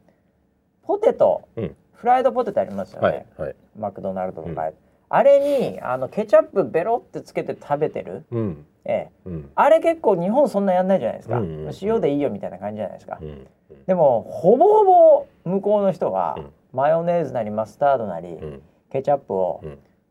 [0.84, 1.76] ポテト、うん。
[1.94, 3.56] フライドポテトありますよね、はいはい。
[3.78, 4.74] マクドナルドとか、うん
[5.10, 8.66] あれにあのケチャップベロってつけて食べてる、うん。
[8.86, 9.50] ええ、うん。
[9.56, 11.74] あれ結構日本そんなやんないじゃないですか、うんうんうん。
[11.82, 13.48] 塩でいいよみたいな感じじゃないですか、うん
[13.86, 16.52] でもほぼほぼ向こうの人は、うん。
[16.74, 18.62] マヨネーズなりマスタードなり、うん。
[18.92, 19.62] ケチャップを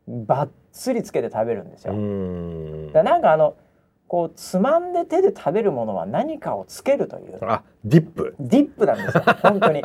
[0.07, 3.55] バッツリつけて食べるんですよ、うんだなんかあの
[4.07, 7.39] こうつまんで手で食べるものは何かをつけるという。
[7.41, 8.35] あディップ。
[8.39, 9.23] ディップなんですよ。
[9.41, 9.83] 本当に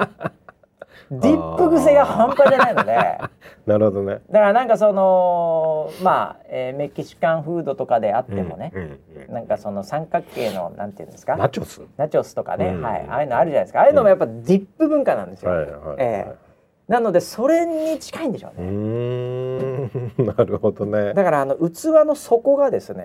[1.20, 3.18] ディップ癖が半端じゃないので。
[3.66, 4.20] なるほどね。
[4.30, 11.36] だからなんかそのまあ、えーメキシカンフードとかであってもね、うんうんなんかその三角形のなんていうんですか？
[11.36, 11.82] ナチョス？
[11.96, 12.82] ナチョスとかね、うん。
[12.82, 13.80] はい、ああいうのあるじゃないですか。
[13.80, 15.96] ああいうのもやっぱディップ文化なんですよ、はいはい。
[15.98, 16.52] ええ
[16.88, 20.26] なのでそれに近いんでしょううーね、ん。
[20.26, 21.14] なるほどね。
[21.14, 23.04] だからあの器の底がですね、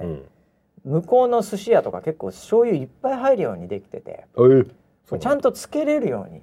[0.86, 0.92] うん。
[0.94, 4.68] 向こうの寿司屋とか結構醤油いっぱい入るようにできててえー
[5.20, 6.42] ちゃんとつけれるように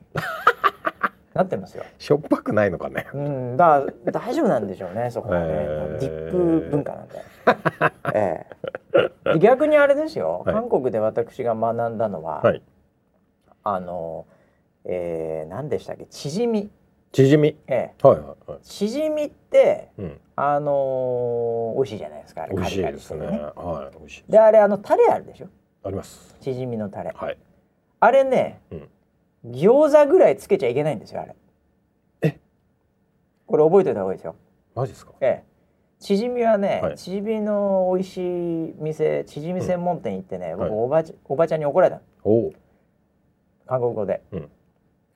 [1.35, 1.85] なってますよ。
[1.99, 3.07] しょっぱくないのかね。
[3.13, 5.99] うん、だ大丈夫なんでしょうねそこはね、へー。
[5.99, 7.23] ディップ文化なんで。
[8.15, 8.47] え
[9.27, 10.55] え、で逆にあれですよ、はい。
[10.55, 12.63] 韓国で私が学んだのは、はい。
[13.65, 14.27] あの、
[14.85, 16.07] えー、何でしたっけ？
[16.07, 16.71] チヂミ、
[17.13, 18.59] 縮みええ、はいはいはい。
[18.63, 20.21] チヂミってうん。
[20.37, 22.55] あのー美味しいじゃないですかあれ。
[22.55, 23.27] 美味しいですね。
[23.27, 24.25] はい美味しい。
[24.31, 25.47] であれあのタレあるでしょ？
[25.85, 26.37] あります。
[26.41, 27.13] チヂミのタレ。
[27.15, 27.39] はい。
[28.01, 28.89] あれね、うん
[29.47, 31.37] 餃子ぐらいつけちゃいけないんですよあれ。
[32.23, 32.39] え？
[33.47, 34.37] これ覚えておいた方がいいですよ。
[34.75, 35.13] マジですか？
[35.21, 35.45] ええ。
[36.01, 36.99] チヂミはね、はい。
[36.99, 42.03] チヂミの美味しい店、チヂミ専門店行ってね、はい僕おばちおばちゃんに怒られたの。
[42.25, 42.53] おお
[43.67, 44.49] 韓国語で、うん。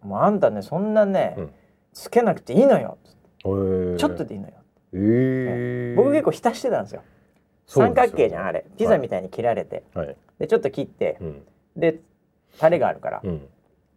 [0.02, 1.50] もうあんたねそんなね、うん。
[1.92, 2.98] つけなくていいのよ、
[3.44, 3.48] え。
[3.48, 4.54] ーちょっとでいいのよ。
[4.94, 5.92] え。
[5.92, 7.02] え僕結構浸してたんですよ。
[7.66, 10.16] 三角形じゃんあれ、ピザみたいに切られて、はい。
[10.38, 11.18] でちょっと切って。
[11.20, 11.42] う、ん。
[11.76, 12.00] で
[12.58, 13.46] タレがあるから、うん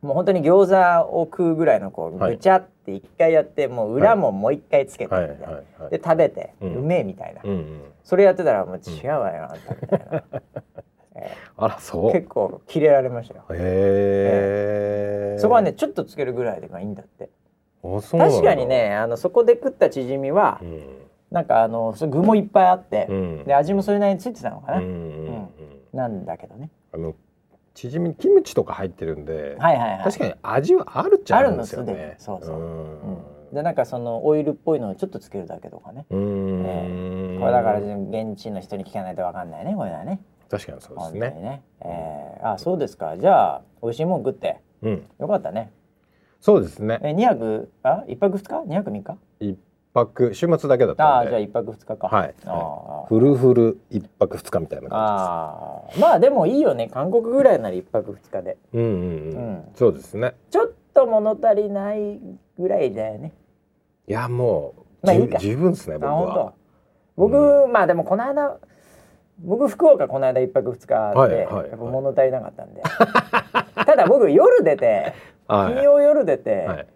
[0.01, 2.35] もう本当に餃子を食うぐらいのこうはい。
[2.35, 5.27] ぐちゃって一回やってもう裏ももう一回つけてはい
[5.91, 7.41] で食べて、ううんめえみたいな、
[8.03, 9.75] それやってたらもう違うわよあんた。
[9.75, 10.23] みたいな、
[11.15, 12.09] えあらそう？
[12.09, 13.45] ー結構キレられましたよ。
[13.51, 17.29] へえそこはねちょっとつけるぐらいでがいいんだって。
[17.83, 20.83] 確かにねあのそこで食ったチヂミは、うん。
[21.31, 23.43] なんかあのそ具もいっぱいあって、うん。
[23.45, 25.47] で味もそれなりについてたのかな、うん。
[25.93, 26.69] なんだけどね。
[26.91, 27.15] あの
[27.73, 30.03] チヂミキムチとか入ってるんではいはいはい。
[30.03, 32.15] 確かに味はあるっちゃあるんですよね。
[32.17, 33.51] そうそう。
[33.51, 40.21] うでなんかそのオイルっぽいのをちょっとつけるだけとかね、うーんこれだから現地の人に聞かないとわかんないねこれはね。
[40.49, 41.19] 確かにそうですね。
[41.19, 41.63] ね。
[41.81, 43.17] えー、あそうですか。
[43.17, 44.61] じゃあ美味しいもん食って。
[44.81, 45.05] うん。
[45.19, 45.71] よかったね。
[46.39, 46.99] そうですね。
[47.03, 48.63] え二泊あ一泊二日？
[48.67, 49.17] 二泊三日？
[49.39, 49.59] 一
[49.93, 52.07] 泊週末だけだったんでああじゃあ一泊二日か。
[52.07, 56.87] はいあーフルフル一泊二日みたいな感あーまあでもいいよね。
[56.87, 58.57] 韓国ぐらいなら一泊二日で。
[58.73, 58.97] じですうんうんうう
[59.39, 62.19] んんそうですねちょっと物足りない
[62.57, 63.33] ぐらいだよね。
[64.07, 64.73] いやも
[65.03, 66.53] うまあいいか十十分ですね僕あ本は当。
[67.17, 68.57] 僕、まあでもこの間
[69.43, 72.81] 僕福岡この間一泊二日で、はいはいやっぱ物足りなかったんで。
[73.85, 75.13] ただ僕夜出て
[75.47, 76.65] はい金曜夜出て。
[76.65, 76.87] はい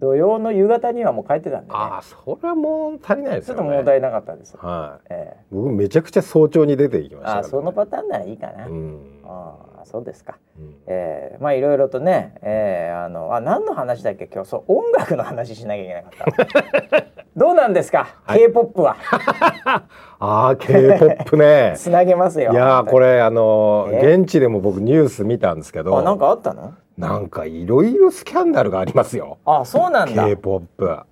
[0.00, 1.74] 土曜の夕方にはもう帰ってたんでね。
[1.74, 5.06] ああそれはもう足りないですちょっと物足りなかったです、はい。
[5.10, 5.44] ええ。
[5.50, 9.00] 僕めちゃくちゃ早朝に出ていきましたからあそのパターンならいいかな、うん。
[9.24, 10.38] ああそうですか。
[10.56, 10.76] うん。
[10.86, 14.28] えー、まあいろいろとね、えー、あのあ何の話だっけ？
[14.32, 14.50] 今日。
[14.50, 17.04] そう音楽の話しなきゃいけなかった。
[17.36, 18.38] どうなんですか、はい。
[18.38, 18.96] K-POP は。
[20.20, 21.74] ああ K-POP ね。
[21.78, 22.52] つなげますよ。
[22.52, 24.14] いやーこれあのえ。
[24.14, 25.98] 現地でも僕ニュース見たんですけど。
[25.98, 26.74] あなんかあったの？
[26.98, 29.38] なんかいろいろスキャンダルがありますよ。
[29.46, 30.24] あそうなんだ。
[30.26, 31.06] K-POP あ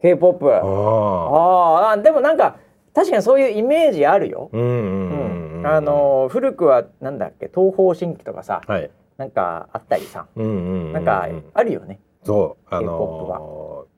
[0.00, 2.56] K-POP あああでもなんか
[2.94, 7.50] 確かにそういうイメージあるよ、うんうんうんあの古くはなんだっけ？
[7.52, 8.90] 東方神起とかさはい。
[9.16, 10.26] なんかあったりさ。
[10.36, 10.92] うんうんうんうん。
[10.92, 13.92] なんかあるよね、そうあのー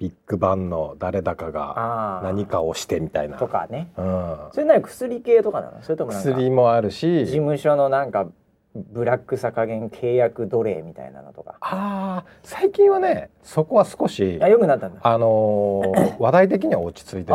[0.00, 3.36] ビッグバンの誰だかが何かをしてみたいな。
[3.36, 3.90] とかね。
[3.98, 4.36] うん。
[4.52, 5.82] それなり薬系とかなの？
[5.82, 7.26] それともなんか薬もあるし。
[7.26, 8.26] 事務所のなんか
[8.74, 11.56] ブラックさ加減契約奴隷みたいなのとか。
[11.60, 15.00] ああ最近はねそこは少しあよくなったんだ。
[15.02, 17.32] あのー 話題的には落ち着いてて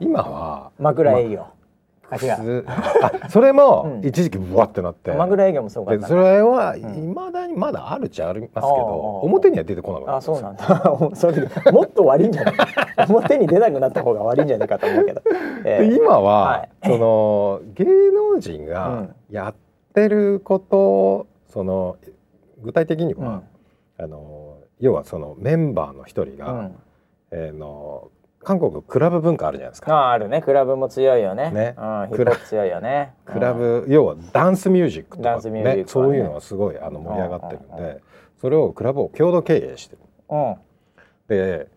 [0.00, 1.46] 今は枕営業、
[2.10, 2.20] あ違う。
[2.20, 2.64] す
[3.02, 4.06] あそれもうん。
[4.06, 6.78] 一時期ブワってなって、枕営業もすごかそれはん。
[6.80, 6.82] い
[7.14, 9.26] まだにまだあるっちゃありますけど、あー。
[9.26, 10.64] 表には出てこなくなったあそうなんだ。
[11.14, 12.54] それもっと悪いんじゃない？
[13.08, 15.20] 表に出なくなった方が悪いんじゃないかと思うけど、
[15.64, 16.68] えでー今は、はい。
[16.86, 19.14] その芸能人うがん。
[19.30, 19.54] やっ
[19.94, 21.96] てることをその
[22.62, 23.42] 具体的には、
[23.98, 24.04] うん。
[24.04, 26.76] あの要はそのメンバーの一人が、うん。
[27.30, 28.10] えーの
[28.44, 29.92] 韓国クラブ文化あるじゃないですか。
[29.94, 30.42] ああるね。
[30.42, 31.50] クラブも強いよね。
[31.50, 31.74] ね。
[31.78, 33.14] うん、ヒップホップ強いよね。
[33.24, 35.40] クラブ、要はダンスミュージックとか。
[35.50, 35.62] ね。
[35.62, 37.84] ねそういうのはすごいあの盛り上がってるんうんうん。
[37.84, 38.02] うで
[38.40, 40.02] それをクラブを共同経営してる。
[40.28, 40.56] うん、うん。
[41.26, 41.68] で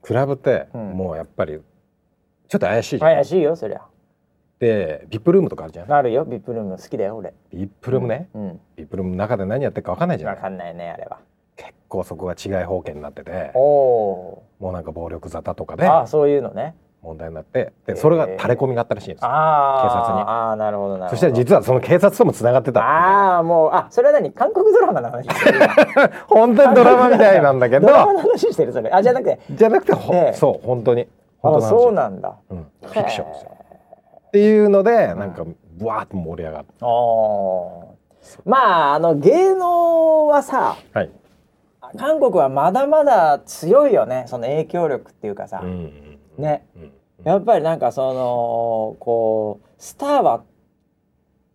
[0.00, 0.90] クラブってうん。
[0.92, 1.60] もうやっぱり
[2.48, 3.80] ちょっと怪しいじゃん、怪しいよそりゃ
[4.62, 5.92] でビップルームとかあるじゃん。
[5.92, 7.34] あるよビップルーム好きだよ俺。
[7.52, 8.60] ビップルームね、うん。
[8.76, 10.48] ビップルームの中で何やってるか分かんないじゃないわか。
[10.50, 11.18] んないねあれは。
[11.56, 13.50] 結構そこが違い保険になってて。
[13.54, 16.76] おおもうなんか暴力沙汰とかー、でああそういうのね。
[17.02, 17.72] 問題になって。
[17.86, 20.20] でそれが垂れ込みがあったらしいんですよ、ああ警察に。
[20.22, 21.10] ああなるほどなるほど。
[21.10, 22.82] そしたら実はその警察ともつながってた。
[22.82, 24.30] ああもうあそれは何？
[24.30, 25.26] 韓国ドラマの話。
[26.30, 27.88] 本当にドラマみたいなんだけど。
[27.88, 28.92] ドラマの話してるそれ。
[28.92, 29.40] あじゃなくて。
[29.50, 30.32] じゃなくてほ、ええ。
[30.34, 31.08] そう本当に。
[31.40, 31.66] 本当の話。
[31.66, 32.36] あそうなんだ。
[32.48, 33.50] うん、フィクションですよ
[34.32, 35.44] っていうのでなんか
[35.76, 38.40] ブワーッと盛り上がって、あー。
[38.46, 41.10] まああの芸能はさはい、
[41.98, 44.24] 韓国はまだまだ強いよね。
[44.28, 46.66] その影響力っていうかさ、うんね。
[46.74, 46.92] うん
[47.24, 50.42] やっぱりなんかそのこうスターは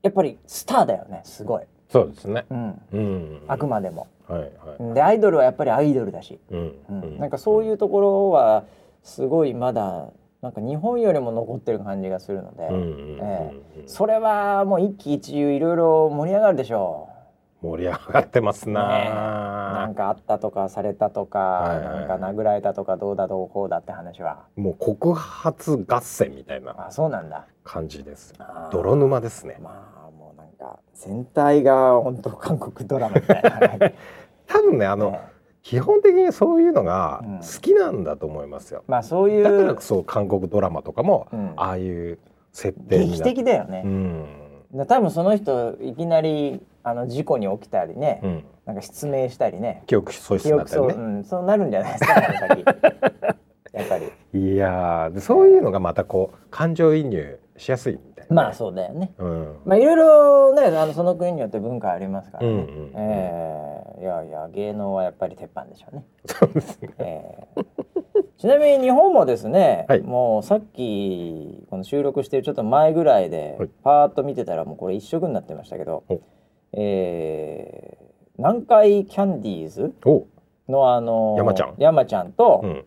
[0.01, 1.21] やっぱりスターだよね。
[1.25, 2.45] すごい、そうですね。
[2.49, 3.41] うん、うん。
[3.47, 4.07] あくまでも。
[4.27, 4.93] はいはい。
[4.93, 6.75] でアイドルはやっぱりアイドルだし、うん。
[6.89, 7.17] うん。
[7.17, 8.63] なんかそういうところは
[9.03, 10.09] すごいまだ
[10.47, 12.69] なんか日本よりも残ってる感じがするので、
[13.85, 17.09] それはもう一喜一憂いろいろ盛り上がるでしょ
[17.61, 18.71] 盛り上がってますう。
[18.71, 19.09] ねえ。
[19.09, 24.45] ななんかあったとかされたとか、はいはいなんか殴られたとかどうだどうこうだって話は。
[24.55, 27.45] もう告発合戦みたいなあそうなんだ。
[27.65, 28.33] 感じです。
[28.71, 29.57] 泥沼ですね。
[29.61, 33.91] まあもうなんか全体が本当韓国ドラマみたいな。
[34.47, 35.19] 多分ねあの、ね
[35.67, 38.85] 基本的にそういうのがうん好きなんだと思いますよ。
[38.87, 42.19] まあそういだからうこそ韓国ドラマとかも、うんああいう
[42.53, 44.25] 設定劇的だよねう、ん。
[44.73, 48.43] だ多分その人いきなりあの事故に起きたりね、うん。
[48.65, 50.93] なんか失明したりね記憶喪失になったりね。
[50.93, 52.13] うん、そうなるんじゃないですか
[53.73, 58.33] やっぱり いやそういうのがまたこう感情移入しやすいみたいな。
[58.33, 59.55] まあそうだよねうん。
[59.65, 66.89] まあいろいろねあのその国によって文化ありますからね、うんうんうんえーいやいや芸能はやっぱり鉄板でしょうね、そうですね。
[66.99, 67.65] えー
[68.39, 70.01] ちなみに日本もですね、はい。
[70.01, 73.69] もうさっきこの収録してるちょっと前ぐらいではい。
[73.83, 76.21] パーッと見てたらもうこれ一色になってましたけど、お
[76.73, 78.07] えー
[78.37, 80.27] 南海キャンディーズお。
[80.69, 81.73] のあの山ちゃん。
[81.79, 82.85] 山ちゃんと、うん。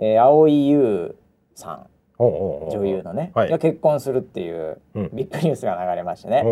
[0.00, 1.16] えー青井優
[1.56, 1.86] さん。
[2.22, 3.50] う女優のね、はい。
[3.50, 5.10] が結婚するっていううん。
[5.12, 6.44] ビッグニュースが流れましてね、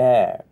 [0.00, 0.44] ええ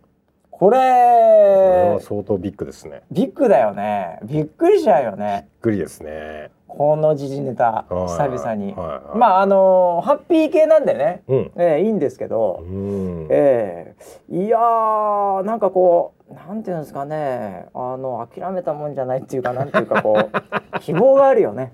[0.61, 3.01] これは相当ビッグですね。
[3.09, 4.19] ビッグだよね。
[4.21, 5.47] びっくりしちゃうよね。
[5.53, 6.51] びっくりですね。
[6.67, 8.75] この時事ネタはい久々に、
[9.15, 11.51] まああのハッピー系なんでね、うん。
[11.57, 13.95] ええいいんですけど、うえ。
[14.29, 17.65] いやーなんかこうなんていうんですかね。
[17.73, 20.39] あの諦めたもんじゃないっていうかなんていうかこう
[20.81, 21.73] 希望があるよね。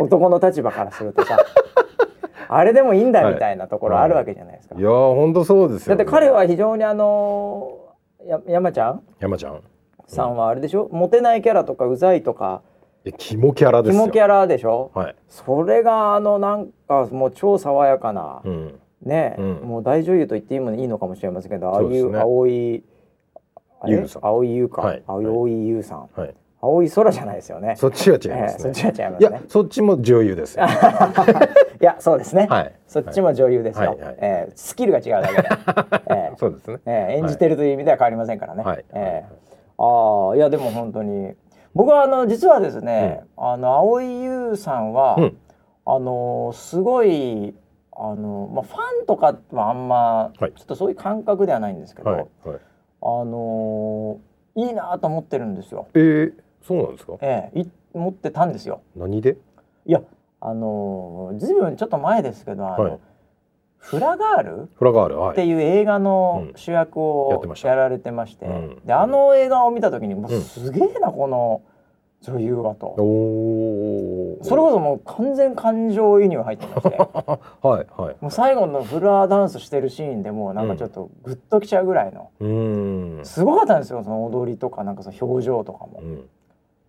[0.00, 1.38] 男の立場からするとさ
[2.48, 7.78] あれでもいいんだみたいなところあるわけじゃないですか、いやー本当そうですよ、だって彼は非常にあの
[8.26, 9.02] や山ちゃん？
[9.20, 9.60] 山ちゃん。
[10.06, 12.62] さんはあれでしょ、モテないキャラとかうざいとか。
[13.06, 14.00] えキモキャラですよ。
[14.02, 14.90] キモキャラでしょ？
[14.94, 15.16] はい。
[15.28, 18.80] それがあのなんかもう超爽やかな、うん。
[19.02, 19.52] ね、うん。
[19.62, 22.82] もう大女優と言っていいもいいのかもしれませんけど、ああいう青い
[23.86, 24.26] 優さん。
[24.26, 25.02] 青い優か、はい。
[25.06, 26.34] 青い優さん、はい。
[26.64, 27.76] 青い空じゃないですよね。
[27.76, 29.42] そっちは違いますね、ええそっちは違いまいやすね。
[29.48, 30.66] そっちも女優ですよ。
[31.80, 32.46] いやそうですね。
[32.48, 32.72] はい。
[32.86, 33.90] そっちも女優ですよ。
[33.90, 34.16] はいはい。
[34.20, 35.48] ええスキルが違うだけで。
[36.14, 36.36] ええ。
[36.36, 36.78] そうですね。
[36.86, 38.62] ええ演じてるという意味では変わりませんからね。
[38.64, 38.84] はい。
[38.94, 39.34] ええ。
[39.76, 41.34] ああいやでも本当に。
[41.74, 45.36] 僕はあの実はですね、あの蒼井優さんは、うん。
[45.86, 47.54] あのすごい
[47.92, 50.52] あのまあファンとかはあんま、はい。
[50.52, 52.58] ちょっとそういう感覚ではないんですけど、はいはい。
[53.02, 54.18] あの
[54.56, 55.88] いいなと思ってるんですよ。
[55.94, 56.32] えー、
[56.66, 57.14] そうなんですか？
[57.20, 58.80] ええい思ってたんですよ。
[58.96, 59.36] 何で？
[59.86, 60.00] いや
[60.40, 62.98] あのずいぶんちょっと前ですけどあの、はい。
[63.78, 64.68] フラガール？
[64.74, 65.32] フラガールはい。
[65.32, 66.52] っていう映画のうん。
[66.56, 67.68] 主役やをってました。
[67.68, 68.80] やられてまして、うん。
[68.84, 70.40] であの映画を見た時にもううん。
[70.40, 71.62] すげえなこの
[72.22, 76.96] 女優はと、おおそれこそもう完全感情移入入ってまして。
[77.60, 78.16] はいはい。
[78.22, 83.24] もう最後のフラダンスしてるシーンでもうなんかちょっとグッときちゃうぐらいの、うーん。
[83.26, 86.00] すごかったんですよその踊りとかなんかその表情とかも。
[86.02, 86.16] う、ん。
[86.16, 86.22] で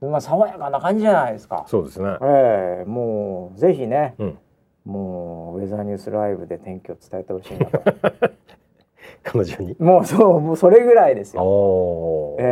[0.09, 1.65] まあ爽やかな感じじゃないですか。
[1.67, 2.09] そうですね。
[2.21, 4.37] ええもうぜひね、うん。
[4.85, 7.81] もうウェザーニュースライブで天気を伝えてほしいなと。
[9.23, 9.75] 彼女に。
[9.79, 11.47] もうそうもうそれぐらいですあよ。
[12.39, 12.41] ー。
[12.41, 12.43] え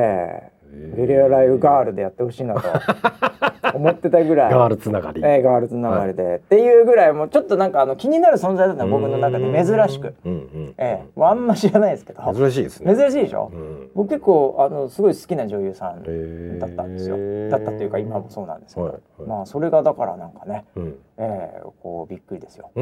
[0.49, 0.53] え。
[0.75, 2.61] えゲリラライブガールでやってほしいなと
[3.73, 4.54] 思ってたぐらい。
[4.54, 5.21] ガールつながり。
[5.23, 9.43] ええガールつながりで、っていうぐらいもうちょっとなんかあの気になる存在だったの僕の中で。
[9.43, 11.19] 珍しく、うんうんええ。
[11.19, 12.21] もうあんま知らないですけど。
[12.34, 12.95] 珍しいですね。
[12.95, 13.89] 珍しいでしょ、うん。
[13.95, 19.30] 僕結構あのすごい好きな女優さんだったんですよ、だったっていうか今もそうなんですけど、はいはい。
[19.30, 20.97] まあそれがだからなんかね、うん。
[21.17, 22.71] ええこうびっくりですよ。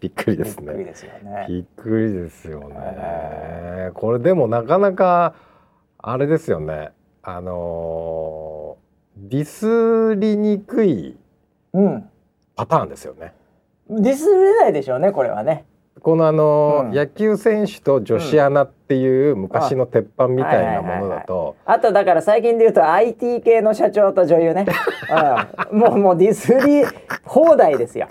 [0.00, 1.46] びっくりでびっすねくりですよね。
[1.48, 2.76] びっくりですよね。
[2.78, 3.90] え。
[3.94, 5.34] これでもなかなか
[5.98, 6.90] あれですよね。
[7.22, 8.79] あのー
[9.16, 11.16] ディスりにくい
[11.72, 12.08] うん。
[12.56, 13.32] パターンですよね。
[13.88, 15.64] ディスれないでしょうねこれはね。
[16.00, 16.94] このあのーうん。
[16.94, 21.56] 野球選手と女子アナっていう昔の鉄板みたいなものだと。
[21.64, 24.66] あとだから最近で言うと IT 系の社長と女優ね、
[25.72, 26.84] うん、 もうもうディスり
[27.24, 28.08] 放題ですよ。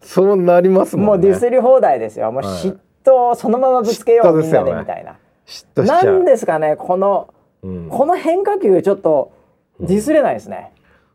[0.00, 1.06] そうなりますもね。
[1.06, 2.30] もうんディスり放題ですよ。
[2.30, 5.16] もうはい嫉妬をそのままぶつけよう、みんなでみたいな。
[5.46, 6.04] 嫉妬しちゃう。
[6.04, 7.28] なんですかねこの
[7.62, 7.88] うん。
[7.88, 9.32] この変化球ちょっと
[9.80, 10.72] ディスれないですね、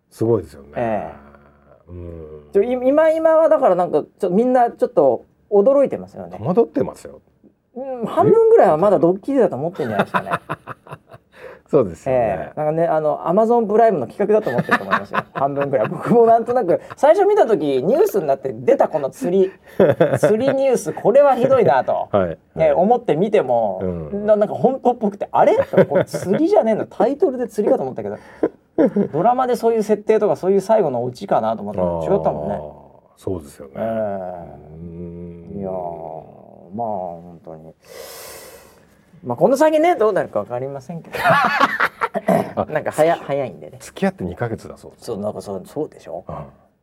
[0.09, 0.69] すごいですよね。
[0.75, 1.13] え
[1.87, 2.49] うん。
[2.53, 6.37] ちょい今今はだからなんかちょっとみんなちょっと驚いてますよね。
[6.37, 7.21] 戸、惑ってますよ。
[7.73, 10.31] うん、半分ぐらいはまだドッキリだと思ってるんじゃないですかね
[11.71, 12.13] そうですね。
[12.13, 15.23] えなんかねあのアマゾンプライムの企画だと思ってると思いますよ。
[15.33, 15.87] 半分ぐらい。
[15.87, 19.51] 僕もなんとなく最初見た時ニュースになって出たこの釣り。
[20.19, 22.37] 釣りニュースこれはひどいなと、 はい。
[22.55, 24.25] ね、思って見ても、うん。
[24.25, 25.57] ななんか本当っぽくてあれ？
[25.87, 26.85] これ釣りじゃねえの？
[26.87, 28.17] タイトルで釣りかと思ったけど
[29.13, 32.59] ドラマでそういう設定とかそういう最後のオチかなと思ったら違ったもんね。
[33.15, 35.51] そうですよね、えうん。
[35.55, 35.73] えいやー
[36.75, 37.73] まあ本当に。
[39.23, 41.17] まあこの先ねどうなるかわかりませんけど。
[42.71, 43.77] なんか早早いんでね。
[43.79, 46.25] 付き合って2ヶ月だそうそうなんかそうそうでしょ、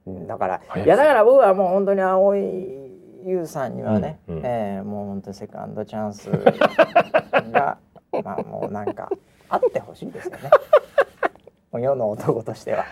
[0.07, 0.17] うん。
[0.17, 2.89] うん、だから早いいやだから僕はもう本当に蒼井
[3.27, 4.43] 優さんにはね、うんうん。
[4.45, 6.31] えーもう本当にセカンドチャンス
[7.53, 7.77] が
[8.25, 9.11] まあもうなんか
[9.51, 10.51] あってほしいですよね
[11.73, 12.85] 世の男としては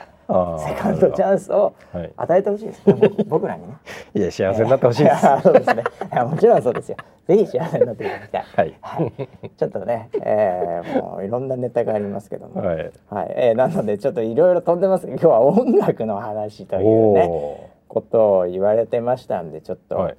[0.59, 2.87] セカンドチャンスをはい与えてほしいです。
[2.87, 3.75] ね僕僕らにね。
[4.15, 5.85] いや幸せになってほしいです、やそうですね。
[6.25, 6.97] もちろんそうですよ。
[7.27, 8.45] ぜひ幸せになっていただきたい。
[8.53, 8.75] はい。
[8.83, 12.77] はい、ちょっとね、えー、もういろんなネタがありますけども、はい。
[13.09, 15.07] はい、えーなのでちょっといろいろ飛んでます。
[15.07, 20.17] けど今日は音楽の話というねおことを言われてましたんでちょっと、ーはい。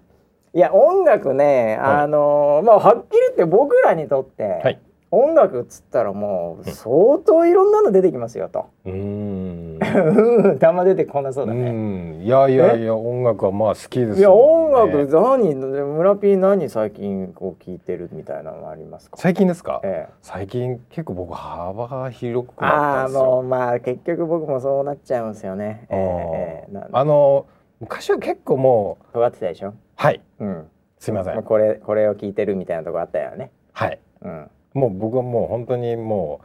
[0.54, 1.96] い、や音楽ねはい。
[2.04, 8.66] あのーまあはっきり言って僕らにとって、はい音楽っつったらもう相当いろんなの出てきますよと。
[8.86, 11.72] うーんうんたま出てこなそううだね。
[11.72, 19.18] んいやいやいや音楽はまあ好きですいや音楽何村ピー何最近こう聞いてるみたいなのありますか？
[19.18, 25.88] 最近ですか、ええ最近結構僕幅が広くなっああたんですよもうまあ結局僕もそうなっちゃうんですよね。
[25.90, 27.46] ええあの
[27.80, 29.74] 昔は結構もう尖ってたでしょ？
[29.96, 30.68] はいうん。
[31.00, 33.52] すいませんあこれこれを聞いてるみたいなとこあったよね。
[33.72, 34.50] はいうん。
[34.78, 36.42] もう僕はもう本当にも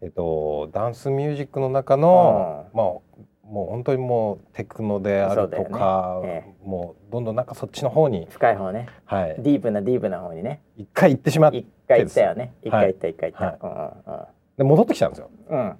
[0.00, 2.86] うえっとダンスミュージックの中の、まあ
[3.48, 8.88] もう本当にもうテクノであるとか、そうだよねもうどんどんなんかそっちの方に深い方ね。
[9.04, 10.60] はいディープなディープな方にね。
[10.76, 12.52] 一回行ってしまって一回行ったよね。
[12.64, 13.58] 一はい回行った一回行っ
[14.04, 14.28] た。
[14.56, 15.72] で戻ってきたんですようん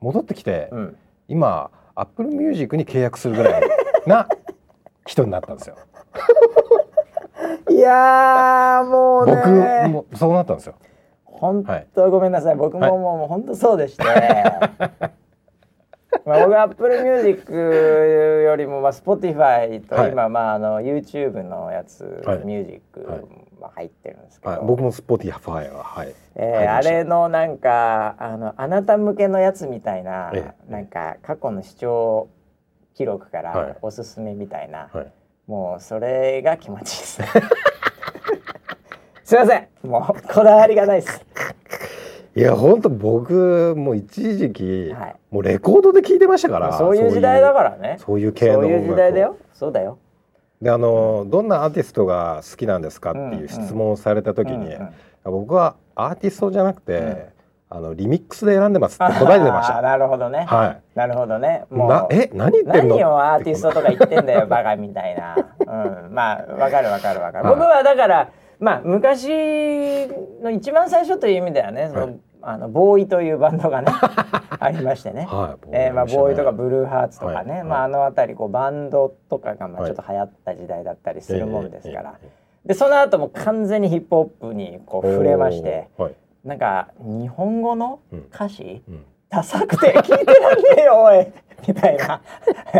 [0.00, 0.96] 戻ってきて、うんうん。
[1.28, 3.62] 今 Apple Music に契約するぐらい
[4.06, 4.28] な
[5.06, 5.76] 人になったんですよ
[7.70, 9.88] いやーもう僕ね。
[9.88, 10.74] もそうなったんですよ
[11.44, 11.64] 本
[11.94, 12.56] 当ごめんなさい。
[12.56, 12.90] 僕もはい。
[12.92, 14.04] もうもう本当そうでして。
[16.24, 20.12] まあ僕は Apple Music よりもまあ Spotify とはい。
[20.12, 22.38] 今まああの YouTube のやつ、はい。
[22.44, 23.20] ミュージックはい。
[23.60, 26.14] まあ入ってるんですけど、はい、僕も Spotify ははい。
[26.36, 30.72] えーあれのなんかあのあなた向けのやつみたいな、ええ。
[30.72, 32.28] なんか過去の視聴
[32.94, 33.44] 記録かはい。
[33.44, 35.12] らおすすめみたいな、はい。
[35.46, 37.28] もうそれが気持ちいいですね
[39.24, 39.68] すいません。
[39.82, 41.24] もうこだわりがないです。
[42.36, 45.16] いや本当僕もう一時期、はい。
[45.30, 46.76] もうレコードで聞いてましたから。
[46.76, 47.96] そういう時代だからね。
[48.04, 49.38] そういう系のそういう時代だよ。
[49.54, 49.98] そうだよ。
[50.60, 54.92] であの、どんなアーティストが好きなんですかっていう質問をされた時に、うん
[55.24, 55.32] うん。
[55.42, 57.28] 僕はアーティストじゃなくて、
[57.70, 59.80] あのリミックスで選んでますって 答えてました。
[59.80, 60.80] なるほどね、はい。
[60.94, 61.64] なるほどね。
[61.70, 62.96] もうなえ何言ってんの？
[62.96, 67.56] 何をアーティストとか言ってんだよバカみたいな、うん、まあわかるわかるわかる、はい。
[67.56, 68.28] 僕はだから
[68.60, 69.28] まあ昔
[70.42, 73.90] の一番最初という意味ではねその、はいあのボーイというバンドがね
[74.60, 75.68] ありましてね、はい。
[75.72, 79.94] えーまあ、ボーイとかブルーハーツとかね、はいまあ、あの辺りこうバンドとかがまあはい。
[79.94, 82.14] ちょっと流行った時代だったりするもんですから、
[82.66, 86.14] でその後も完全にヒップホップにこうえ触れましてはい。
[86.44, 88.00] なんか日本語の
[88.30, 89.04] 歌詞、うん。
[89.30, 91.26] ダサくて聞いてらんねえよおい。
[91.66, 92.20] みたいな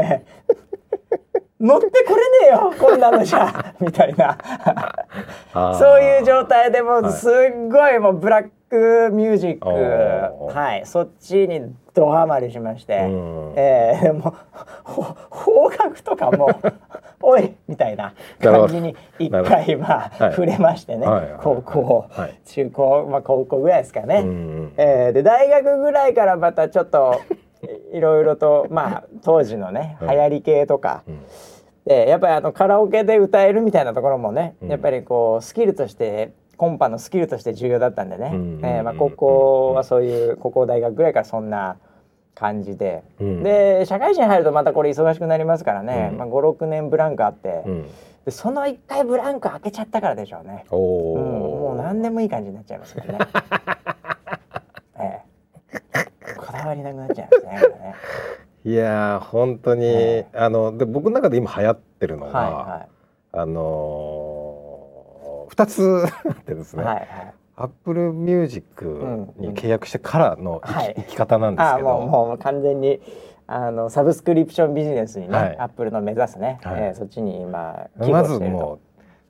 [1.65, 3.51] 乗ってこれねえよ こんなのじゃ
[3.81, 4.37] みたいな。
[5.79, 7.13] そういう状態でもうはい。
[7.13, 7.33] すっ
[7.71, 13.53] ごいもうブラックミュージック、はいそっちにドハマりしまして、うん。
[13.57, 14.35] えー、もう
[14.83, 16.51] ほ方角とかも
[17.23, 18.13] おいみたいな
[18.43, 20.33] 感じに一回まあ、はい。
[20.33, 22.35] 触れましてね、はいはい高校、はい。
[22.45, 24.17] 中高まあ高校ぐらいですかね。
[24.23, 27.21] うんえーで大学ぐらいからまたちょっと
[27.93, 31.13] いいろいろとまあ当時のね流はい行り系とか、ん
[31.87, 34.69] でやっぱりあのカラオケで歌えるみたいなところもね、うん。
[34.71, 41.77] やっぱりこうスキルとしてコンパのスキルとして重要だったんでね、うんえーまあ、高校はそういう高校大学ぐらいからそんな
[42.35, 43.43] 感じで、うん。
[43.43, 46.19] で社会人入るとまたこれ忙しくなりますからね、うん。
[46.19, 47.87] まあ、56年ブランクあって、うん。
[48.25, 50.65] でその1回ブランク開けちゃったからでしょうね。
[50.73, 53.19] うん、もう何でもいい感じになっちゃいますからね。
[54.99, 55.21] え
[56.33, 57.53] え、こだわりなくなっちゃいますね。
[57.53, 57.95] ね
[58.65, 62.87] いやー本当に、えあので僕の中で今流行ってるのが、はいは
[63.33, 66.79] あのー、2つ あってですい。
[66.79, 67.35] ね、はいはい。
[67.57, 68.85] Apple Music
[69.37, 70.95] に契約してからの生き,、はい。
[70.97, 73.01] 生き方なんですあけど、もうもう完全に
[73.47, 75.57] あのサブスクリプションビジネスにね、はい。
[75.59, 76.83] アップルの目指すね、はい。
[76.83, 78.79] ええそっちに今寄まずも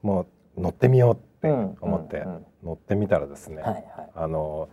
[0.02, 0.26] うも
[0.56, 3.84] う乗ってみようってうん思って、うんうん乗ってみたらですね、はいはい。
[4.14, 4.70] あの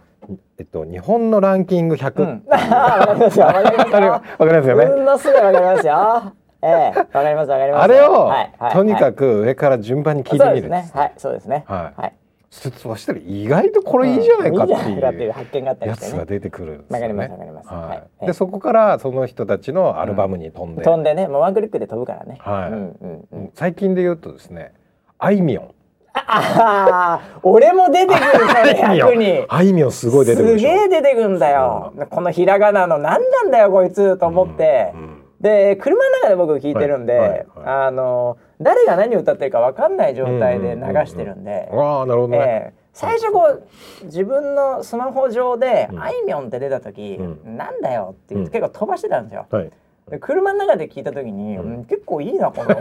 [0.57, 3.45] えっと日本のランキング100、うん、 あわかりますよ。
[3.45, 4.01] わかりますよ。
[4.09, 4.85] わかりますよね。
[4.85, 5.05] うん。
[5.05, 6.33] のすぐわかりますよ。
[6.63, 7.83] ええ、わかりますわかります。
[7.83, 10.71] あれを、はいはいとにかくく上から順番に聞いてみるん。
[10.71, 11.63] はい、そうですね。
[11.67, 12.13] はいはい。
[12.51, 15.21] そそしたら意外とこれいいじゃないかってうん。
[15.21, 16.11] いう発見があったりやしてね。
[16.11, 16.77] つが出てくるん。
[16.79, 16.99] ですよね。
[16.99, 20.75] わかりますわかりますはいはいでそこからその人たちのアルバムに飛ん。
[20.75, 21.03] で、飛ん。
[21.03, 22.37] でね、もうワンクリックで飛ぶからね。
[22.41, 22.97] はいうん。
[23.01, 23.27] うん。
[23.31, 23.51] うん。
[23.53, 24.73] 最近で言うとですね
[25.17, 25.71] あいみょん
[26.13, 29.45] ああ、俺も出てくるそれに。
[29.47, 31.93] あいみょんすごい出てくるすげえ出てくんだよ。
[32.09, 34.91] このひらがなの何なんだよこいつと思って。
[34.95, 37.47] うんうんで車の中で僕聞いてるんで、はいはいはい。
[37.87, 42.41] あの誰が何歌ってるか分かんない状態で流してるんで、ああなるほどね、え
[42.71, 42.73] え。
[42.93, 45.99] 最初こう自分のスマホ上で「うん。
[45.99, 48.61] あいみょん」って出た時「うなんだよ」って言ってうん。
[48.61, 49.47] 結構飛ばしてたんですよ。
[49.49, 49.71] はい。
[50.11, 51.73] で車の中で聞いた時に、うん。
[51.73, 52.75] うん結構いいなこの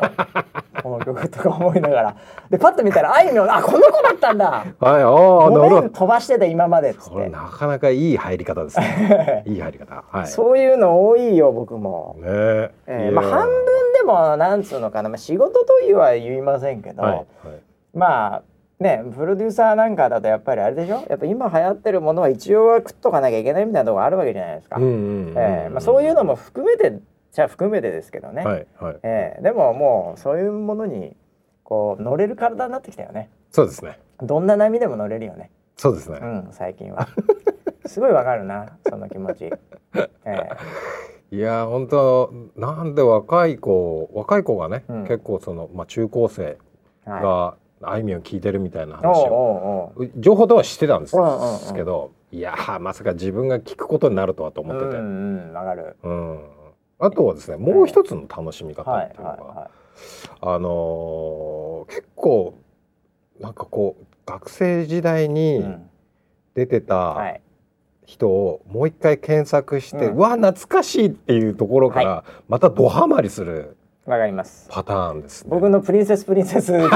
[0.83, 2.17] この曲とか思いながら。
[2.51, 4.47] でパッと見たら「あいみょんあこの子だったんだ。
[4.51, 7.29] はいああなごめんるほど飛ばしてた今まで」っつって。
[7.29, 9.45] なかなかいい入り方ですね。
[9.47, 10.05] いい入り方。
[10.11, 10.27] はい。
[10.27, 12.17] そういうの多いよ僕も。
[12.19, 12.25] ね。
[12.27, 13.55] ええいやえまあ半分
[13.95, 17.27] でもなんつうのかな、まあ、仕事というは言いませんけど、はいはい。
[17.95, 18.43] まあ
[18.79, 21.03] ねプロデューサーなんかだとやっぱりあれでしょ。
[21.09, 24.81] やっぱ今流行ってるものは一応は食っとかなきゃいけないみたいなところあるわけじゃないですか。
[25.81, 26.99] そういうのも含めて
[27.33, 28.97] じゃあ含めてですけどね、はいはい。
[29.03, 29.43] ええ。
[29.43, 31.17] でももうそういうものに
[31.63, 33.31] こう乗れる体になってきたよね。
[33.51, 33.99] そうですね。
[34.21, 35.51] どんな波でも乗れるよね。
[35.77, 37.09] そうですね、うん最近は。
[37.87, 39.51] すごいわかるなその気持ち、
[40.25, 40.49] え
[41.31, 45.03] いや本当なんで若い子若い子がね、うん。
[45.05, 46.59] 結構そのまあ中高生え
[47.11, 47.23] はい。
[47.23, 51.75] があいみょん聞いてるみたいな話をおう情報ではしてたんですうんうんうん。
[51.75, 55.97] けど、いやーまさか自分が聞くことになるとはと思ってて、ううんんうんわかる
[57.01, 59.71] あとはですねもう一つの楽しみ方はいっていうのが、はいは
[60.55, 62.59] あのー結構
[63.41, 65.91] なんかこう学生時代い、にうん。
[66.55, 67.41] 出てたはい。
[68.07, 70.17] 人をもう一回検索して、うん。
[70.17, 74.67] うわ懐かしいっていうところからまたドハマりするわかります。
[74.71, 75.51] パターンですね。
[75.51, 76.89] 僕のプリンセスプリンセス は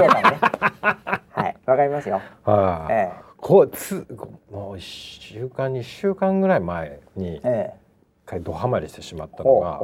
[1.48, 1.56] い。
[1.66, 2.20] わかりますよ。
[2.42, 4.06] はい、えこうつ
[4.50, 7.83] もう1週間2週間ぐらい前にええ
[8.26, 9.80] 回ドハマりしてしまったのが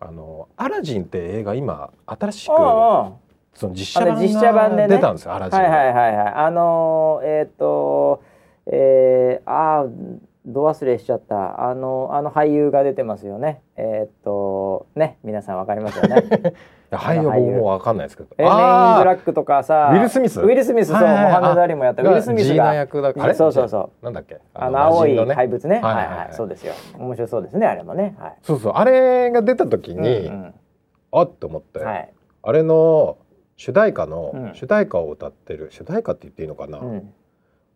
[0.00, 3.12] あのアラジンって映画今新しくあ
[3.54, 4.88] その実写版実写版でね。
[4.88, 6.34] が出たんですよ、アラジンはいはいはいはい。
[6.34, 8.22] あのーえっ、と
[8.66, 10.18] えー、あー
[10.48, 11.68] ど忘れしちゃった。
[11.68, 13.60] あのあの俳優が出てますよね。
[13.76, 16.54] えっ、とね皆さんわかりますよね。
[16.90, 18.30] 俳優は僕もうわかんないですけど。
[18.38, 22.72] えメインブあラックとかさウィルスミスウィル・スミスそう、モハメド・アリもやったウィル・スミスが
[23.34, 24.04] そうそうそう。
[24.04, 24.38] なんだっけ？
[24.54, 25.80] あの青い怪物ね。
[25.80, 26.06] はいはいはい。
[26.06, 26.72] はいはい、そうですよ。
[26.98, 28.16] 面白そうですね、あれもね。
[28.18, 28.36] はい。
[28.40, 28.72] そうそう。
[28.74, 30.54] あれが出た時に、うん
[31.10, 32.12] あっと思って、うんはい。
[32.42, 33.16] あれの
[33.56, 34.54] 主題歌の、うん。
[34.54, 35.68] 主題歌を歌ってる。
[35.70, 37.12] 主題歌って言っていいのかな、うん。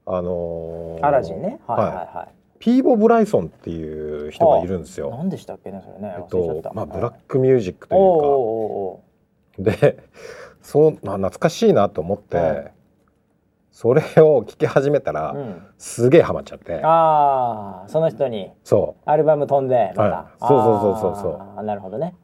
[0.07, 1.61] あのーアラジンね。
[1.66, 2.29] はいはいは
[2.62, 5.00] ピーボ・ブライソンっていう人がいるんですい。
[5.00, 5.10] よ。
[5.10, 6.14] 何でしたっけね、それね。
[6.16, 6.28] えっ。
[6.28, 9.02] とまあブラックミュージックとお
[9.58, 10.08] いうかで
[10.60, 12.72] そうまあ懐かしいなと思って、はい
[13.72, 15.62] それを聴き始めたら、うん。
[15.78, 20.46] すげえハマっちゃってああ、その人にそアルバム飛んで、まはいた。
[20.46, 22.14] そうそうそうそうそうなるほどね。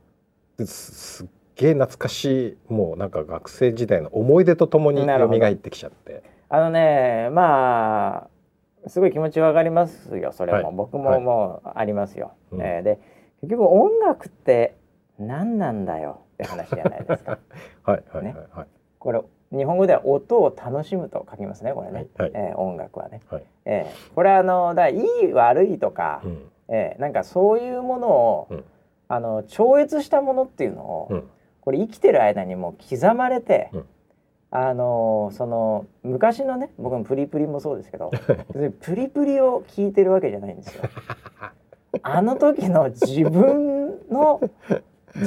[0.59, 1.26] すすっ
[1.57, 8.38] げえ懐かしいもうなんか学生時代の思い出とともに蘇ってきちゃってあのね、まあ。
[8.89, 10.64] すごい気持ちわかりますよ、それも。
[10.68, 10.74] はい。
[10.74, 11.20] 僕もはい。
[11.20, 12.32] もうありますよ。
[12.53, 12.62] うん。
[12.62, 12.99] えーで、
[13.43, 14.76] 結局音楽って
[15.18, 17.39] 何なんだよって話じゃないですか。
[17.84, 18.34] はいはいはいね。
[18.53, 18.66] はい。
[18.99, 19.20] これ
[19.53, 23.45] 日本語では音を楽しむと書きますねこれね、はいえー音楽はね、はい。
[23.64, 26.51] えーこれはあのだいい悪いとか、うん。
[26.68, 28.64] えーなんかそういうものを、うん。
[29.11, 31.30] あの超越したものっていうのを、うん。
[31.61, 33.86] これ生きてる間にもう刻まれて、うん
[34.51, 38.11] あのその昔のね僕もプリプリもそうですけど
[38.81, 40.85] プリプリを聞いてるわけじゃないんですよ。
[42.03, 44.41] あの時の自分の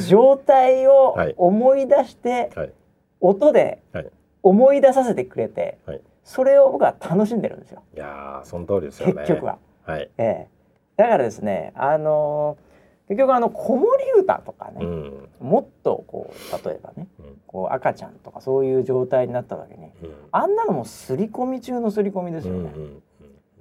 [0.08, 1.36] 状態をはい。
[1.38, 2.74] 思い出して、はい。
[3.20, 4.10] 音ではい。
[4.44, 6.02] 思い出させてくれて、はい。
[6.24, 7.84] それを僕は楽しんでるんですよ。
[7.96, 9.14] いやーその通りですよね。
[9.14, 9.58] 結局は。
[9.84, 10.48] はい、ええ、
[10.96, 12.71] だからですねあのー
[13.12, 13.90] 結局あの子守
[14.20, 15.30] 歌とかね、うん。
[15.42, 17.26] もっとこう例えばねうん。
[17.46, 20.14] こう赤ちゃんとかそういう状態になった時にうん。
[20.32, 22.72] あんなのも刷り込み中の刷り込みですよね。
[22.74, 23.04] うん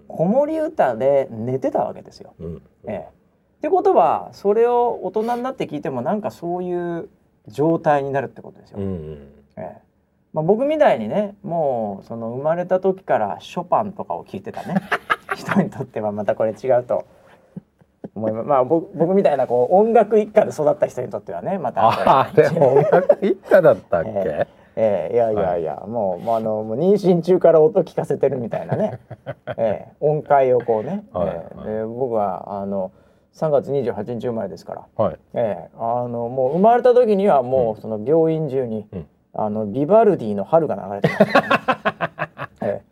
[0.07, 2.35] 子守歌で寝てたわけですよ。
[2.85, 3.09] ええ、
[3.59, 7.09] ってことはそれを大人になって聞いてもなんかそういう
[7.47, 8.79] 状態になるってことですよ。
[8.81, 9.79] ええ。
[10.33, 14.75] まあ、僕みたいにねもうその生まれた時からショパンとかを聞いてたね。
[15.37, 17.07] 人にとってはまたこれ違うと
[18.15, 18.49] 思います。
[18.49, 24.47] まあ僕僕みたいなこう音楽一家で育った人にとってはねまたああれ音楽一家だったっけ、え
[24.77, 29.01] ええいやいやいや、もうもうあのもう妊娠中から音聞かせてるみたいなね、
[29.59, 32.93] ええ音階をこうね、はいええで僕はあの
[33.35, 35.19] 3月28日生まれですから、はい。
[35.35, 39.07] ええあのもう生まれた時にはもうその病院中に、うん。
[39.33, 41.47] あのビバルディの春が流れてました、ね。
[42.63, 42.83] え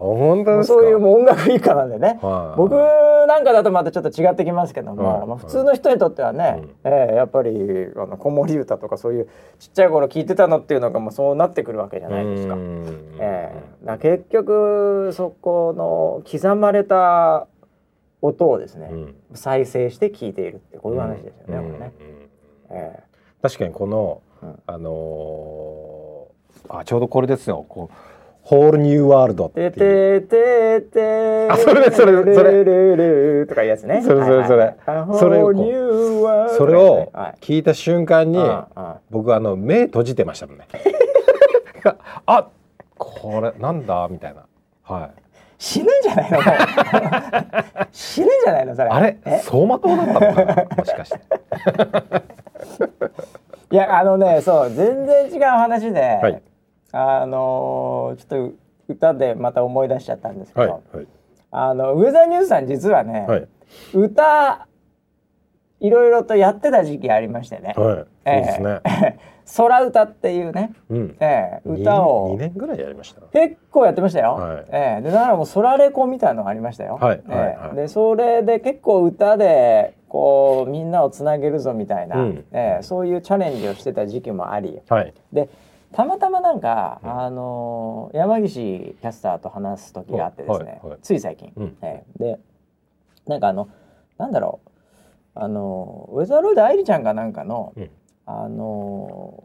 [0.00, 0.74] 本当ですか？
[0.74, 2.56] えそういうもう音楽一家なんでね、はい。
[2.56, 5.26] 僕なんかだとまたちょっと違ってきますけども、はい。
[5.26, 7.50] まあ、普通の人にとってはね、ええやっぱり
[7.96, 9.28] あの子守歌とかそういう
[9.58, 12.54] ちっちゃい頃聞いてたのっていうのがもうそうなってくるわけじゃないですか。
[12.54, 13.14] うん。
[13.18, 17.46] ええだから結局そこの刻まれた
[18.22, 19.14] 音をですね、うん。
[19.34, 21.64] 再生して聞いているってこういう話ですよね、うん。
[21.66, 21.92] これね。
[22.70, 22.76] うん。
[22.76, 23.00] え
[23.42, 24.58] 確かにこの、うん。
[24.66, 26.30] あのー
[26.68, 27.64] あちょうどこれですよ。
[27.68, 27.94] こう
[28.42, 34.02] ホールニューワールドっていてうてててあそれそれそれルルルルとかいうやつね。
[34.02, 34.74] それそれそれ
[35.18, 38.38] それをそれを聞いた瞬間に、
[39.10, 40.66] 僕あの目閉じてましたもんね
[42.26, 42.48] あ
[42.96, 44.44] これなんだみたいな
[44.82, 45.10] はい
[45.58, 46.38] 死ぬんじゃないの
[47.92, 51.20] 死ぬんじゃないのそれあれえ走馬灯だったのかなもしかして
[53.70, 56.42] いやあのねそう全然違う話で、はい
[56.92, 58.54] あのーちょっと
[58.88, 61.06] 歌でまた思い出しちゃったんですけど、はいはい。
[61.52, 63.48] あのウェザーニュースさん実はね、はい。
[63.94, 64.66] 歌
[65.80, 68.80] いろいろとやってた時期ありましてね、はいそうですね、
[69.56, 71.16] 空歌っていうね、うん。
[71.20, 72.36] ええ歌を。
[72.36, 73.22] 2年ぐらいやりました。
[73.32, 74.34] 結構やってましたよ。
[74.34, 74.64] はい。
[74.70, 75.02] ええ。
[75.02, 76.98] でだからもう空レコみたいのがありましたよ。
[77.00, 77.34] はいええ。
[77.34, 77.56] はい。
[77.56, 82.44] はいでそれで結構歌でこうみんなをつなげるぞみたいな、うん。
[82.52, 84.80] ええそういうチャレンジをしてた時期もあり。
[84.88, 85.14] はい。
[85.32, 85.48] で
[85.92, 87.20] たまたまなんか、うん。
[87.20, 90.98] あの山岸キャスターと話す時があってですね、はいはい。
[91.02, 91.76] つい最近、うん。
[91.82, 92.18] ええ。
[92.18, 92.40] で
[93.26, 93.68] なんかあの
[94.18, 94.70] なんだろう。
[95.34, 97.90] あのウェザーロイド愛理ちゃんかなんかの、うん。
[98.26, 99.42] あの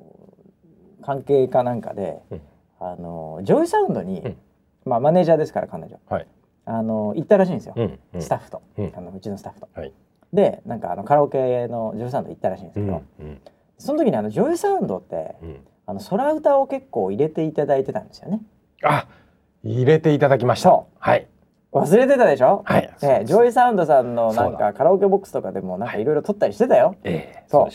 [1.02, 2.42] 関係かなんかで、うん。
[2.80, 4.38] あの JOYSOUND に、うん。
[4.86, 5.98] まあマネージャーですから彼女。
[6.10, 6.28] はい。
[6.66, 7.76] あの行ったらしいんですよ、
[8.20, 8.94] スタッフと、うん。
[8.96, 9.70] あのうちのスタッフと。
[9.74, 9.94] はい。
[10.34, 13.08] でなんかあのカラオケの JOYSOUND 行ったらしいんですうけど、ん。
[13.20, 13.42] うん。
[13.78, 18.42] その時にあの JOYSOUND ってうんあの空歌を結構入れていただいてたんですよね。
[18.84, 19.08] あ
[19.64, 20.84] 入れていただきました。
[21.00, 21.28] はい。
[21.72, 22.64] 忘れてたでしょ？
[22.66, 22.94] はい。
[23.02, 26.06] ええ JOYSOUND さんのなんかカラオケボックスとかでもなんかい。
[26.06, 27.68] ろいろ撮ったりしてたよ、ええそ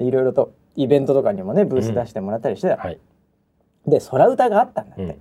[0.00, 0.04] う。
[0.04, 0.24] いいろい。
[0.24, 2.74] ろとイベントとかにもねブース出してもらったりしてた。
[2.74, 3.00] よ、はい。
[3.86, 5.18] で空歌があったんだって、うんうん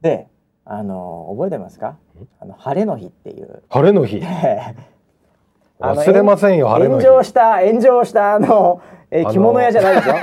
[0.00, 0.28] で
[0.64, 1.96] あの覚えてますか？
[2.40, 3.62] あの晴れの日っていう。
[3.68, 4.20] 晴れの日
[5.82, 8.80] 忘れませんよ炎上した炎上したあの、
[9.10, 10.14] えー着物屋じゃないですよ。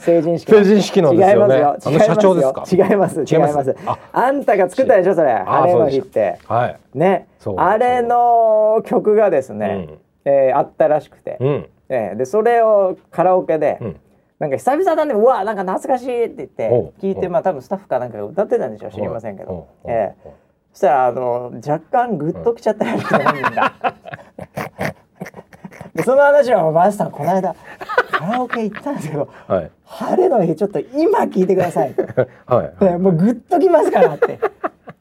[0.00, 1.76] 成人式成人式の違いますよ。
[1.84, 2.64] あの社長ですか？
[2.70, 3.76] 違います違います。
[3.86, 5.32] ああんたが作ったでしょそれ。
[5.32, 6.38] 晴れの日って。
[6.46, 6.76] はい。
[6.94, 7.28] ね。
[7.56, 9.88] あれの曲がですね、
[10.24, 11.68] えーあったらしくて、うん。
[11.88, 13.96] えーでそれをカラオケで、うん。
[14.38, 18.90] なんか久々だねうわなんか懐かしいって言って聞いてまあ多分スタッフかなんかが歌ってたんでしょう。
[18.90, 20.30] 知りませんけど、ええ
[20.76, 23.72] そしたらあの若干グッときちゃったらしくて本人が。
[25.94, 27.54] でその話はマスターこの間
[28.12, 31.94] カラオケ行ったんですけどはい「晴れの日ちょっと今聞いてください」
[32.44, 34.38] はいでもうグッときますからって。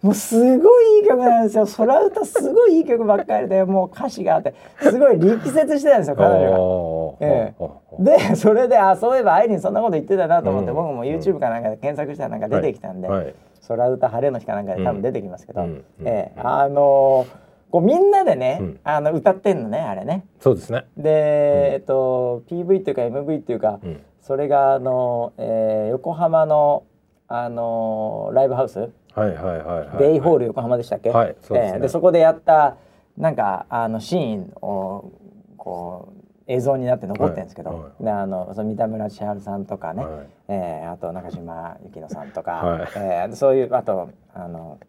[0.02, 1.66] もうすごいいい曲なんですよ。
[1.66, 7.28] 空歌すごいいい曲ばっかりで、もう歌詞があって、すごい力説してたんですよ、彼女が。
[7.28, 13.36] ええでそれであそういえばアイリンそんなこと言ってたなと思って、うん僕も YouTube かなんかで検索したらなんか出てきたんで「はいはい
[13.68, 18.80] 空歌晴れの日」かなんかで多分出てきますけど、うええあのーこうみんなでね、うん。
[18.86, 20.26] あの歌ってんのねあれね。
[20.40, 20.86] そうですね。
[20.96, 24.02] で、えっと PV っていうか MV っていうか、うん。
[24.22, 26.84] それがあの、えー横浜の
[27.28, 29.98] あのーライブハウス、はいはいはいはい。
[29.98, 31.74] ベイホール横浜でしたっけ、はいそうですね。
[31.76, 32.78] えーでそこでやった
[33.18, 35.12] なんかあのシーンを
[35.58, 40.28] こう映像になって残ってるんですけど、はいはであのその三田村千春さんとかね、はい。
[40.50, 42.90] えーあと中島由紀乃さんとか、はい。
[42.96, 44.80] えーでそういうあとあの、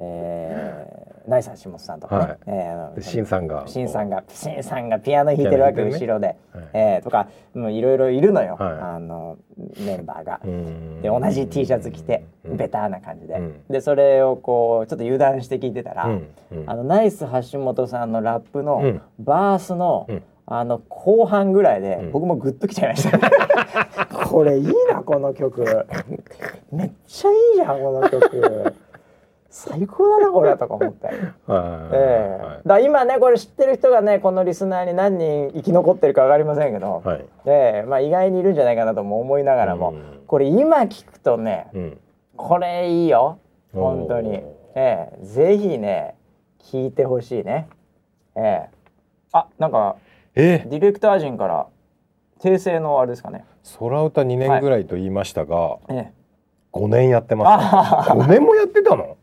[0.00, 2.38] えー、ナイサー下本さんとかね、はい。
[2.46, 6.36] えーあのシンさんがシンさんがシンさんがピアノ弾いてるわけ、ピアノ弾いて後ろで、はい。
[6.74, 8.72] えーとかもういろいろいるのよ、はい。
[8.80, 9.36] あの
[9.84, 10.40] メンバーが。
[10.44, 11.02] うん。
[11.02, 12.56] で同じ T シャツ着てうん。
[12.56, 13.64] ベターな感じで、うん。
[13.68, 16.28] でそれをこうちょっと油断して聞いてたら、うん。
[16.52, 16.70] うん。
[16.70, 19.02] あのナイス橋本さんのラップのうん。
[19.18, 22.10] バースの、うんあの後半ぐらいで、うん。
[22.10, 23.18] 僕もグッときちゃいました、
[24.26, 25.62] これいいなこの曲。
[26.72, 28.74] めっちゃいいじゃんこの曲。
[29.48, 31.06] 最高だなこれとか思って。
[31.06, 31.94] はい。
[31.94, 32.68] ええ。
[32.68, 37.24] だ今ねこれ知ってる人がねこのリスナーに何人生き残ってるか分かりませんけど、はい。
[37.46, 37.88] ええ。
[37.88, 40.20] まあ、意外にいるんじゃないかなとも思いながらも、うん。
[40.26, 41.98] これ今聞くとねうん。
[42.36, 43.38] これいいよ。
[43.72, 44.42] 本当に。
[44.74, 45.24] ええ。
[45.24, 46.16] ぜひね
[46.60, 47.68] 聞いてほしいね。
[48.34, 48.68] ええ。
[49.32, 49.94] あなんか
[50.42, 51.66] えディレクター陣から
[52.40, 53.44] 訂正のあれですかね。
[53.78, 56.12] 空歌2年ぐらいと言いましたが、ええ。
[56.72, 57.66] 5年やってます。
[58.10, 59.16] あ5年もやってたの？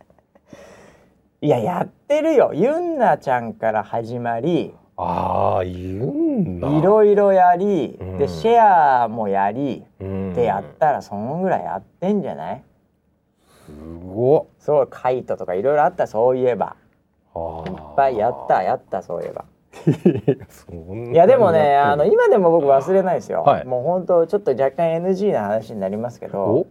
[1.41, 2.51] いややってるよ。
[2.53, 8.17] ゆんなちゃんから始まりああ言うんだいろいろやり、うん。
[8.17, 10.33] でシェアもやり、うん。
[10.33, 12.63] でやったらそのぐらいやってんじゃない？
[13.65, 13.71] す
[14.03, 16.75] ごそうカイトとかいろいろあったそういえば。
[17.35, 19.45] っいっぱいやったやったそういえば
[19.85, 23.65] いいやでもねあの今でも僕忘れないですよ、はい。
[23.65, 26.67] もう本当ちょっと若干 NG な話になりますけどお。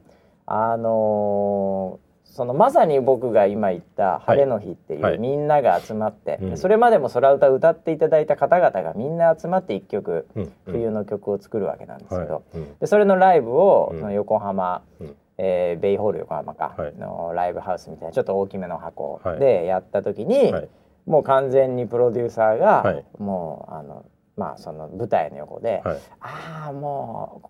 [0.47, 5.19] あのーそのまさに僕が今言った「晴れの日」っていう、はい。
[5.19, 6.57] みんなが集まって、うん。
[6.59, 10.53] それまでも空歌歌っていただいた方々がみんな集まって一曲、うん。
[10.67, 12.43] 冬の曲を作るわけなんですけど、はい。
[12.57, 12.79] うん。
[12.79, 14.01] でそれのライブを、うん。
[14.01, 15.17] その横浜、うん。
[15.39, 16.95] えーベイホール横浜か、はい。
[16.97, 19.39] のライブハウスみたいなちょっと大きめの箱はい。
[19.39, 20.69] でやった時に、はい
[21.07, 23.05] もう完全にプロデューサーが、はい。
[23.19, 24.05] もうあの
[24.37, 25.99] まあその舞台の横で、はい。
[26.21, 27.49] ああもう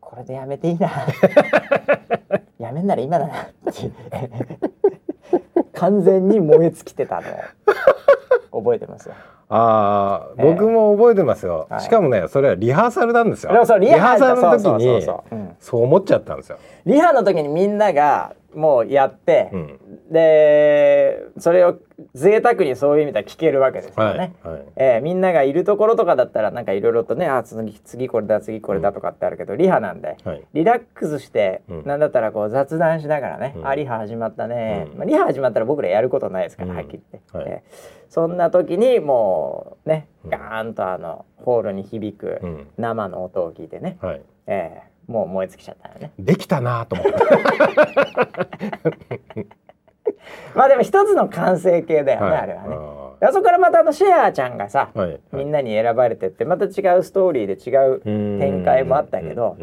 [0.00, 0.90] これでやめていいな。
[2.58, 3.90] やめんなら今だなって。
[5.72, 8.60] 完全に燃え尽きてたのを。
[8.60, 9.14] 覚えてますよ。
[9.48, 10.54] ああ、ええ。
[10.54, 11.80] 僕も覚えてますよ、はい。
[11.80, 13.52] しかもねそれはリハーサルなんですよ。
[13.52, 13.66] リハ
[14.18, 15.02] サルの時に
[15.58, 19.78] そう思っちゃったんですよ、リハの時にみんながもうやって、うん。
[20.10, 21.78] でそれを
[22.14, 24.34] 贅沢にそういう意味では聞けるわけですよはいね。
[24.42, 24.62] はい。
[24.76, 30.44] えーみんながいるところとかだったらなんかいろいろとねあ次次これだ次これだとかってあるけど、リハなんで、はい。
[30.52, 31.84] リラックスして、うん。
[31.84, 33.66] なんだったらこう雑談しながらね、うん。
[33.66, 34.98] あリハ始まったね、うん。
[34.98, 36.76] まあ、リハ始まったら僕らやることないですから、うん。
[36.76, 37.46] はっきり言って、はい。
[37.48, 40.30] えーそんな時にもうねうん。
[40.30, 42.66] ガーンとあのホールに響くうん。
[42.76, 44.22] 生の音を聞いてね、はい。
[44.48, 46.12] えーもう燃え尽きちゃったよね。
[46.18, 47.12] できたなと思って
[50.54, 52.38] まあでも一つの完成形だよね、はい。
[52.38, 52.76] あれはね。
[53.22, 55.10] あそこからまたあのシェアちゃんがさ、ーはい。
[55.10, 55.20] はい。
[55.32, 58.00] みんなに選ばれてってまた違うストーリーで違う
[58.38, 59.56] 展開もあったけど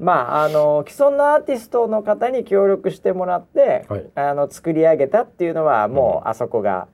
[0.00, 4.06] まああの既存のアーティストの方に協力してもらって、はい。
[4.14, 6.88] あの作り上げたっていうのはもうあそこが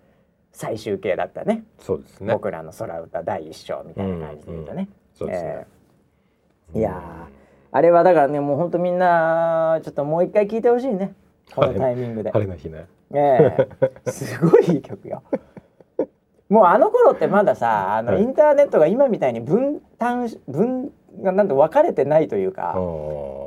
[0.50, 1.62] 最終形だったね。
[1.78, 2.32] そうですね。
[2.32, 4.88] 僕らの空歌第一章みたいな感じで言うとね。
[5.16, 5.66] そうですね、
[6.74, 6.78] えー。
[6.80, 7.43] いやー
[7.76, 11.12] あれはだからねもうほんとみんなちょっともう一回聞いてほしいね。
[11.56, 12.30] このタイミングで。
[12.30, 12.86] 晴れの日ね。
[13.12, 13.66] え
[14.06, 14.10] え。
[14.12, 15.24] すごいいい曲よ。
[16.48, 18.22] もうあの頃ってまださあの、はい。
[18.22, 22.76] インターネットが今みたいに分担し分がなんて分かれてないというか、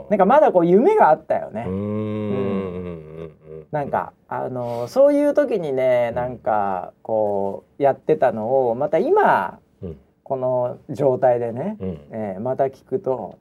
[0.10, 1.64] なんかまだこう夢があったよね。
[1.66, 3.32] うーん。
[3.72, 9.98] なんかあのそういう時にねなんかこうやってたのをまた今うん。
[10.24, 12.00] この状態でね、うん。
[12.12, 13.38] えーまた聞くと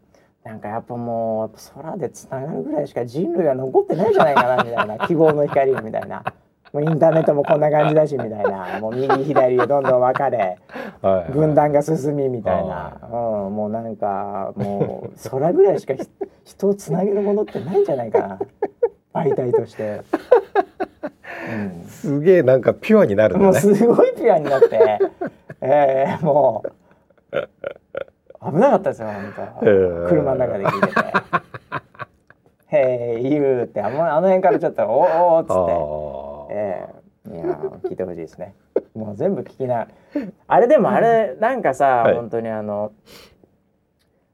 [0.46, 4.98] なんかやっぱもう空でつながるぐらいしか人類は残ってないんじゃないかなみたいな。
[5.08, 6.22] 希望の光みたいな。
[6.72, 8.78] もうインターネットもこんな感じだしみたいな。
[8.80, 10.58] もう右左でどんどん分かれ。
[11.32, 13.10] 分断が進みみたいな、うん、
[13.56, 16.08] もうなんかもう空ぐらいしかひ
[16.44, 18.38] 人をつなげるものってないんじゃないかな。
[19.14, 20.02] 媒体として。
[21.50, 21.84] うん。
[21.88, 25.00] すげえなんかピュアになるんもうすごいピュアになって、
[25.60, 26.72] えー、もう
[28.42, 30.94] 危なかったですよ本当、車の中で聞いてて
[32.76, 38.54] 「へい言う」ってあのあの辺からちょっと「おお」っつって、あえー、いやー聞いてほしいですね。
[38.94, 39.88] もう全部聞きな
[40.46, 42.14] あれでもあれなんかさ、はい。
[42.14, 42.92] 本当にあの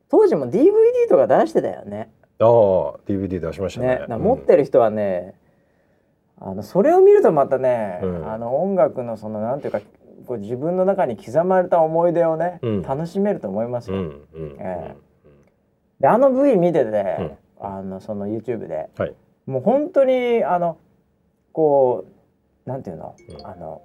[0.08, 0.70] 当時も DVD
[1.08, 2.10] とか出してたよね。
[2.38, 2.50] あああ
[3.06, 4.04] DVD 出しましたね。
[4.08, 5.34] ね、持ってる人はね、
[6.38, 8.30] あのそれを見るとまたね、うん。
[8.30, 9.80] あの音楽のそのなんていうか
[10.22, 12.82] こう自分の中に刻まれた思い出をね、うん。
[12.82, 13.96] 楽しめると思いますよ。
[13.96, 14.02] うん
[14.32, 14.94] うんえ
[16.00, 17.32] であの V 見てて、うん。
[17.60, 19.14] あのその YouTube ではい。
[19.46, 20.78] もう本当にあの
[21.52, 22.06] こ
[22.66, 23.46] うなんていうの、うん。
[23.46, 23.82] あの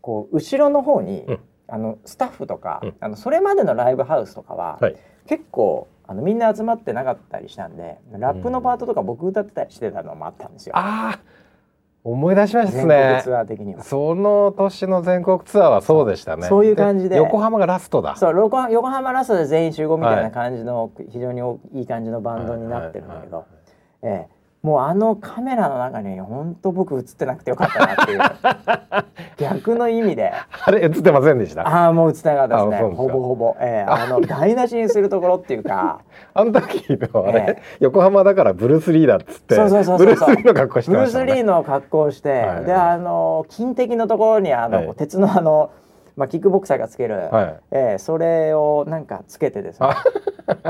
[0.00, 1.40] こう後ろの方に、うん。
[1.68, 2.94] あのスタッフとか、うん。
[3.00, 4.96] あのそれまでのライブハウスとかは、はい。
[5.26, 10.76] 結構あのみんな集まってなかったりしたんでラップのパートとか僕歌ってたりしてたのもあったんですよ。
[10.76, 11.20] ああ
[12.04, 13.20] 思い出しましたね。
[13.22, 13.82] ツアー的には。
[13.82, 16.48] その年の全国ツアーはそうでしたね。
[16.48, 17.16] そういう感じで。
[17.16, 18.16] 横浜がラストだ。
[18.16, 23.44] そう横横浜ラストで全員集合みたいな感じの、非常においい感じのバンドになってるんだけど、
[24.02, 24.28] ええ、
[24.62, 28.20] もうあのカメラの中に本当僕映ってなくてよかったなっていう。
[29.36, 30.32] 逆の意味で。
[30.64, 31.66] あれ映ってませんでした？
[31.66, 32.94] ああもう映ってなかったですね。
[32.94, 36.00] ほぼほぼ、ええ、あの台無しにするところっていうか。
[36.34, 37.62] あの時のあれ、ええ。
[37.80, 44.94] 横浜だからブルース・リーだっつってそうそうそうそうブルース・リーの格好してブルース・リーの格好をして、はいであの金的のところにあの、はい。
[44.94, 45.70] 鉄のあの、
[46.16, 47.60] まあ、キックボクサーがつける、はい。
[47.70, 49.88] ええそれをなんかつけてですね。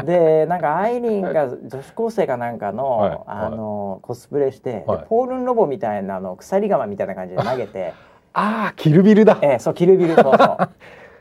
[0.05, 3.19] でなんかアイリンが女子高生かなんかの,、はい。
[3.27, 4.99] あのコスプレして、はい。
[5.01, 7.93] でポールンロボみたいなの鎖釜みたいな感じで投げて、
[8.35, 9.39] ああキルビルだ。
[9.43, 10.69] ええそうキルビルそうそう。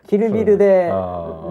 [0.08, 0.92] キルビル で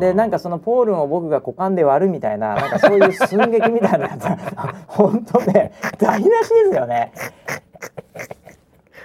[0.00, 4.26] でなんかそのポールンを僕が股間で割るみたいななんかそういう寸劇みたいなやつ。
[4.86, 7.12] 本当ね台無しですよね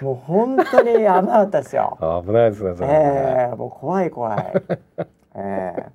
[0.01, 1.97] もう本当に危なかったですよ。
[2.01, 4.53] あー危ないですねそれね、ええもう怖い怖い。
[5.35, 5.85] ええ。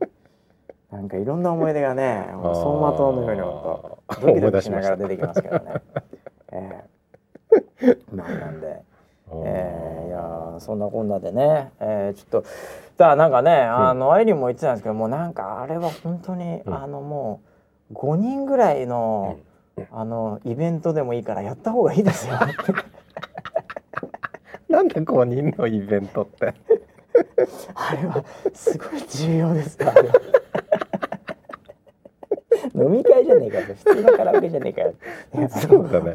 [0.90, 5.64] なんかいろんな思い出がね走馬灯のようにドキドキしながら出てきますけどね。
[6.52, 6.84] え
[7.82, 7.98] え。
[8.12, 8.82] まあなんで。
[9.32, 12.48] えー、いやーそんなこんなでね、えー、ちょっと
[12.96, 16.74] だなんかね、あのアイリンも言ってたんですけどもうなんかあれは本当に、うん。
[16.74, 17.40] あのも
[17.92, 19.38] う5人ぐらいの、
[19.92, 22.34] あのイベントでもいいからやった方がいいですよ
[24.70, 26.54] なんで5人のイベントって？
[27.74, 30.14] あれはすごい重要ですよあれは
[32.74, 33.64] 飲み会じゃねえかよ。
[33.74, 34.94] 普通のカラオケじゃねえかよ。
[35.50, 36.12] そうだね。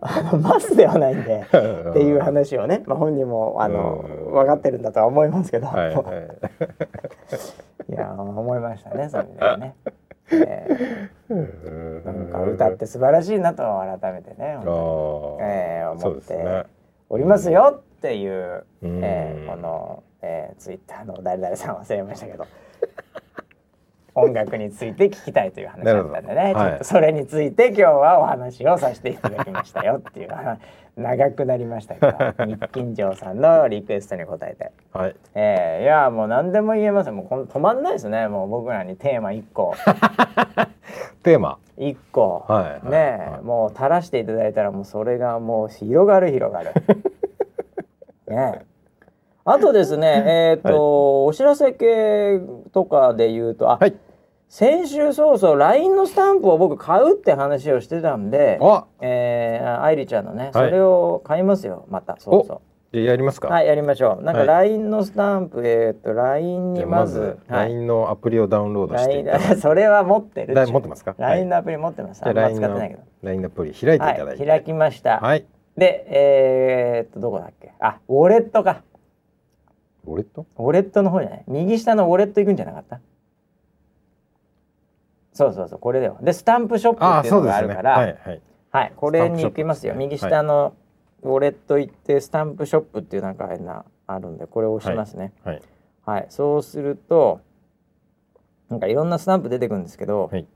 [0.00, 4.32] あのマスではないんでっっていう話をね、まあ、本人もあのうん。
[4.32, 6.02] 分かってるんだとは思いますけど、はいは
[7.88, 7.92] い。
[7.92, 9.74] いや思いましたねそういう意ね。
[10.32, 13.62] えーなんか歌って素晴らしいなと
[14.00, 16.66] 改めてね、えー思って
[17.08, 19.00] おりますよっていう、うん。
[19.02, 22.46] えーこの、えー、ツイッターの誰々さん忘れましたけど
[24.14, 30.30] 音楽について聞きたいという話だったんでね、ちょっとそれについて今日はお話をさせていただきましたよっていう
[30.96, 34.72] 長くなりましたけど日金城さんのリクエストに答えて。
[34.92, 35.16] はい。
[35.34, 37.08] えー、いやもう何でも言えます。
[37.08, 38.28] よもうこの止まんないですね。
[38.28, 39.74] もう僕らにテーマ1個。
[41.22, 43.42] テーマ1個、はいねえ、はい。
[43.42, 46.72] もう垂らしていただいたらもうそれがもう広がる広がる。
[48.28, 48.66] ねえ。
[49.44, 52.40] あとですねえっ、と、お知らせ系
[52.72, 53.94] とかで言うとあ、はい。
[54.48, 58.84] 先週そうそう LINE のスタンプを僕買うって話をしてたんであ。
[59.00, 60.52] えー、愛梨ちゃんのね、はい。
[60.52, 62.60] それを買いますよまたそうそう
[63.04, 63.48] やりますか？
[63.48, 64.24] はい、やりましょう。
[64.24, 69.24] なんかはい LINE のスタンプ、えっ、と LINE にまず、はい LINE のアプリをダウンロードしてい
[69.60, 72.22] それは持ってる持ってますか？LINE のアプリ持ってます。
[72.22, 73.02] じゃああんま使ってないけど。
[73.22, 75.18] LINE のアプリ開いていただいてはい、開きました。
[75.20, 75.44] はい
[75.76, 77.72] で、えー、っとどこだっけ？
[77.80, 78.82] あ、ウォレットか。
[80.06, 80.46] ウォレット？
[80.58, 81.44] ウォレットの方じゃない？
[81.48, 83.00] 右下のウォレット行くんじゃなかった？
[85.34, 86.16] そうそうそう、これだよ。
[86.22, 88.40] で、スタンプショップあっていうのがあるから、はいはい
[88.70, 89.94] はい、これに行きますよ。
[89.94, 90.72] 右下の、
[91.26, 95.32] ウォレット行ってスタンプショップっていうなんか変なあるんでこれを押しますね。
[95.44, 95.62] はい。
[96.04, 97.40] はい、そうすると
[98.68, 100.46] なんかいろんなスタンプ出てくるんですけど、はい。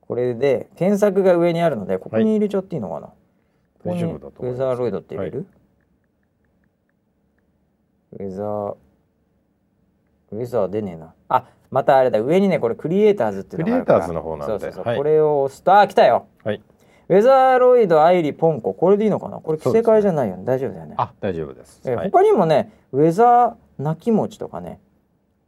[0.00, 3.14] これで検索が上にあるのでここに入れちゃっていいのかな、こ
[3.84, 5.46] こにウェザーロイドって入れる、
[8.12, 8.76] ウェザー
[10.32, 11.12] ウェザー出ねえな。
[11.28, 12.20] あまたあれだ。
[12.20, 14.00] 上にねこれクリエイターズっていうのがあるから。
[14.06, 14.52] クリエイターズの方なんで。
[14.52, 14.96] そうそうそう、はい。
[14.96, 16.26] これを押すとあ来たよ。
[16.42, 16.62] はい
[17.08, 18.74] ウェザーロイドアイリポンコ。
[18.74, 19.38] これでいいのかな？
[19.38, 20.44] これ着せ替えじゃないよね。
[20.44, 20.94] 大丈夫だよね。
[20.98, 21.80] あ大丈夫です。
[21.86, 22.10] えーはい。
[22.10, 24.78] 他にもねウェザー泣き餅とかね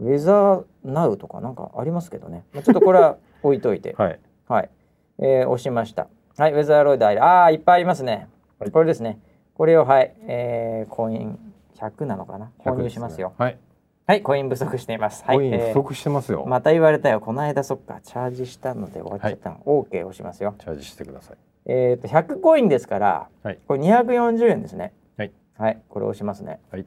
[0.00, 2.44] ウェザーナウとかなんかありますけどね。
[2.54, 3.94] まあちょっとこれは置いといて。
[3.98, 4.18] はい。
[4.48, 4.70] はい、
[5.18, 6.08] えー押しました。
[6.38, 8.70] はいウェザーロイドアイリあーいっぱいありますね、はい。
[8.70, 9.18] これですね。
[9.54, 11.38] これをはい、えー、コイン
[11.76, 12.50] 100なのかな？
[12.64, 13.34] 購入しますよ。
[13.36, 13.58] はい。
[14.06, 15.22] はいコイン不足しています。
[15.26, 16.44] はいコインえー不足してますよ。
[16.46, 17.20] また言われたよ。
[17.20, 20.54] この間そっかチャージしたので終わっちゃったの、OK 押しますよ。
[20.58, 21.36] チャージしてください
[21.66, 23.58] えっ、と100コインですからはい。
[23.66, 24.92] これ240円ですね。
[25.16, 25.32] はい。
[25.56, 25.82] はい。
[25.88, 26.60] これ押しますね。
[26.70, 26.86] はい。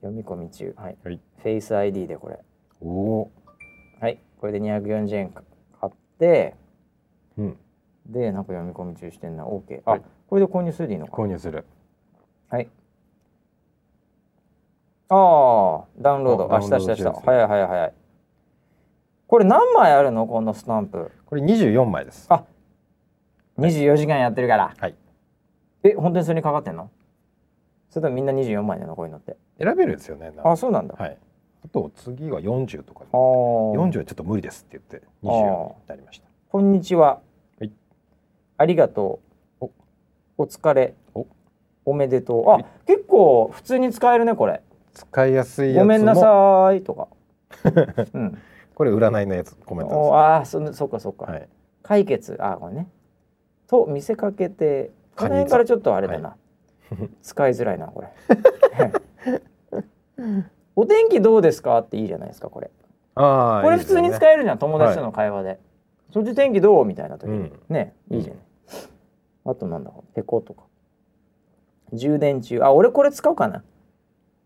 [0.00, 0.74] 読み込み中。
[0.76, 0.96] はい。
[1.02, 1.20] はい。
[1.38, 2.38] フェイス ID でこれ。
[2.80, 3.30] おお
[4.00, 4.20] はい。
[4.40, 5.42] これで240円か
[5.80, 6.54] 買って。
[7.36, 7.56] うん。
[8.06, 9.44] でなんか読み込み中してんな。
[9.44, 10.02] OK あ、はい。
[10.28, 11.16] これで購入するでいいのか。
[11.16, 11.64] 購入する。
[12.48, 12.68] はい。
[15.10, 17.94] ああダウンロードあしたしたした早い早い早い。
[19.26, 20.26] これ何枚あるの？
[20.26, 21.10] このスタンプ。
[21.26, 22.26] これ24枚です。
[22.28, 22.44] あ
[23.58, 24.74] 24時間やってるから。
[24.78, 24.94] はい。
[25.82, 26.90] え本当にそれにかかってんの？
[27.90, 29.36] それともみんな24枚なのこういうのって。
[29.58, 31.18] 選べるんですよねあそうなんだ、はい。
[31.64, 33.04] あと次は40とか。
[33.12, 33.78] あー。
[33.78, 36.28] 40はちょっと無理ですって言って24になりました。
[36.50, 37.20] こんにちは。
[37.58, 37.72] はい。
[38.58, 39.20] ありがと
[39.60, 39.64] う。
[39.64, 39.70] お。
[40.38, 40.94] お疲れ。
[41.14, 41.26] お。
[41.84, 42.50] おめでとう。
[42.50, 44.62] あ、結構普通に使えるねこれ。
[44.94, 45.82] 使いやすいやつも。
[45.82, 47.08] ごめんなさいとか。
[48.14, 48.38] うん。
[48.74, 51.26] これ占いのやつコメントおあーそそっかそっか。
[51.26, 51.48] ですはい。
[51.82, 52.36] 解決。
[52.38, 52.88] あこれね。
[53.68, 56.36] と見せかけてこの辺からちょっとあれだな。
[57.22, 58.08] 使いづらいなこれ。
[60.74, 62.70] お天気どうですかっていいじゃないですかこれ。
[63.14, 65.58] ああこれ普通に使ええるじゃん友達との会話で、
[66.12, 67.52] そっち天気どうみたいな時に、うん。
[67.68, 68.36] ねいいじゃん、
[69.50, 70.62] あとなんだろうペコとか。
[71.92, 72.60] 充電中。
[72.62, 73.64] あ俺これ使おうかな。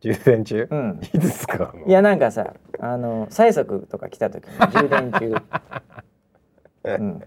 [0.00, 0.68] 充電中？
[0.70, 1.00] うん。
[1.14, 5.34] いいですかいやなんかさあの催促とか来た時に充電中。
[6.84, 7.22] うん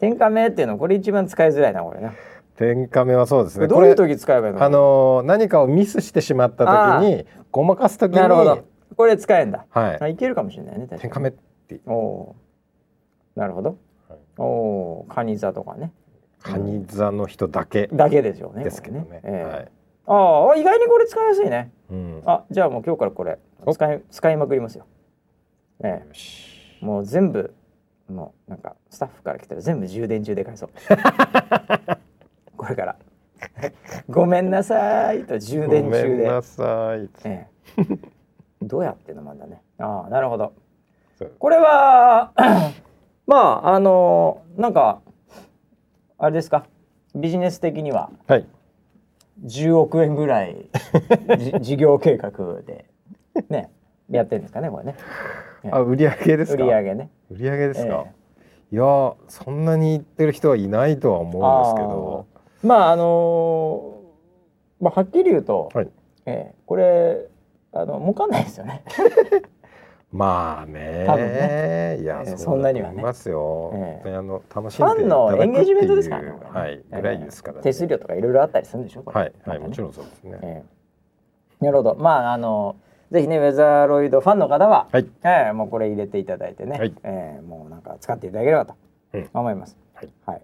[0.00, 2.12] 天下目っていうのこれ一番使いづらいなこれな。
[2.56, 3.68] 天下目はそうですね。
[3.68, 4.62] どういう時使えばいいの？
[4.62, 6.64] あのー何かをミスしてしまった
[7.00, 8.64] 時にごまかす時になるほど。
[8.96, 9.98] これ使えんだ、はい。
[10.00, 13.40] あいけるかもしれないね天下目っておおー。
[13.40, 13.78] なるほど、
[14.08, 14.18] はい。
[14.38, 15.14] おおー。
[15.14, 15.92] カニ座とかね。
[16.42, 19.04] カニ座の人だけだけでしょうねですけどね。
[19.04, 19.44] これええ。
[19.44, 19.68] はい。
[20.06, 21.70] ああ意外にこれ使いやすいね。
[21.90, 22.22] うん。
[22.24, 23.72] あじゃあもう今日からこれお。
[23.72, 24.86] 使い使いまくりますよ。
[25.84, 26.78] えよし。
[26.82, 27.54] えもう全部
[28.08, 30.70] もうなんかスタッフから来たら全部充電中で返そう。
[32.56, 32.96] これから。
[34.08, 37.08] ごめんなさいと充電ごめ中でんなさい。
[37.24, 37.46] え
[37.76, 37.82] え。
[38.62, 39.62] どうやってのもんだね。
[39.78, 40.52] ああなるほど。
[41.38, 42.32] これは
[43.26, 45.00] まああのなんか
[46.18, 46.64] あれですか？
[47.14, 48.10] ビジネス的には。
[48.26, 48.46] はい。
[49.44, 50.68] 10億円ぐらい
[51.38, 52.30] じ事業計画
[52.62, 52.86] で。
[53.48, 53.70] ね
[54.10, 54.94] やってるんですかねこれね。
[55.70, 57.10] あ売り上げです売上げね。
[57.30, 58.04] 売り上げですか？
[58.06, 58.18] え
[58.70, 62.26] いやーそんなに言ってる人はいないとは思うんですけど。
[62.34, 62.66] あー。
[62.66, 65.88] まああのーまあはっきり言うと、はい。
[66.26, 67.26] ええこれ
[67.72, 68.82] あの儲かんないですよね。
[70.12, 71.04] まあね。
[71.06, 71.98] 多分ね。
[72.00, 73.02] いや、えーそんなにはね。
[73.02, 73.80] ますよ、ええ。
[73.80, 76.72] 本当にあの楽しフんでいただくァンのエンゲージメントですからねはい。
[76.72, 77.62] ええぐらいですから、ね。
[77.62, 79.20] 手数料とかいろいろあったりするんでしょこれ。
[79.20, 79.32] はい。
[79.44, 80.62] はい、もちろんそうですね、え
[81.60, 81.64] え。
[81.64, 81.94] なるほど。
[81.96, 82.76] まああの
[83.10, 85.06] ぜひねウェザーロイドファンの方は、はい。
[85.24, 86.92] ええもうこれ入れていただいてね、はい。
[87.02, 88.74] ええもうなんか使っていただければと
[89.14, 89.30] うん。
[89.32, 89.76] 思います。
[89.94, 90.08] はい。
[90.26, 90.42] はい。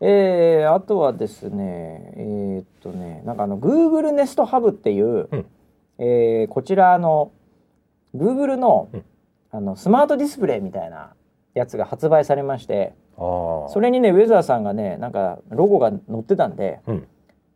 [0.00, 5.46] えー、あとはですねえーっとねなんかあの Google Nest Hub っていう、うん。
[5.98, 7.32] えーこちらの
[8.14, 9.04] Google の,、うん。
[9.50, 11.14] あのスマートディスプレイみたいな
[11.54, 17.08] やつが発売されましてああそれにねウェザーさんがねなんかロゴが載ってたんで、うん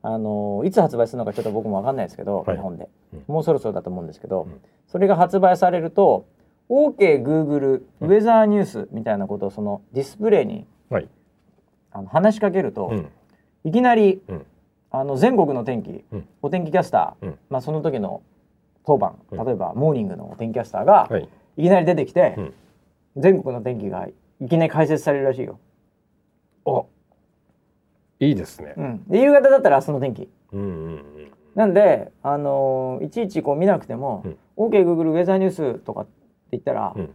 [0.03, 2.57] あのいつ発売するのかちょっと僕もわかんないですけど、はい。
[2.57, 3.24] 日本で、うん。
[3.26, 4.61] もうそろそろだと思うんですけど、うん。
[4.86, 6.26] それが発売されると
[6.70, 11.09] OKGoogle ウェザーニュースみたいなことをそのディスプレイにはい。
[11.90, 13.09] あの話しかけると、うん。
[13.64, 14.46] いきなり、うん。
[14.90, 16.28] あの全国の天気、うん。
[16.42, 17.38] お天気キャスター、うん。
[17.51, 18.22] まあ、その時の
[18.86, 19.44] 当番うん。
[19.44, 21.28] 例えばモーニングのお天気キャスターが、はい。
[21.57, 22.55] いきなり出てきて、うん。
[23.16, 24.07] 全国の天気が
[24.40, 25.59] いきなり解説されるらしいよ。
[26.66, 26.82] あ
[28.20, 28.74] いいですね。
[28.76, 30.28] うん、で夕方だったら明日の天気。
[30.52, 31.04] うんうんうん
[31.54, 34.22] なんで、あのーいちいちこう見なくても
[34.56, 36.10] 「OKGoogle ウェザーニュース」とかって
[36.52, 37.14] 言ったら、うん。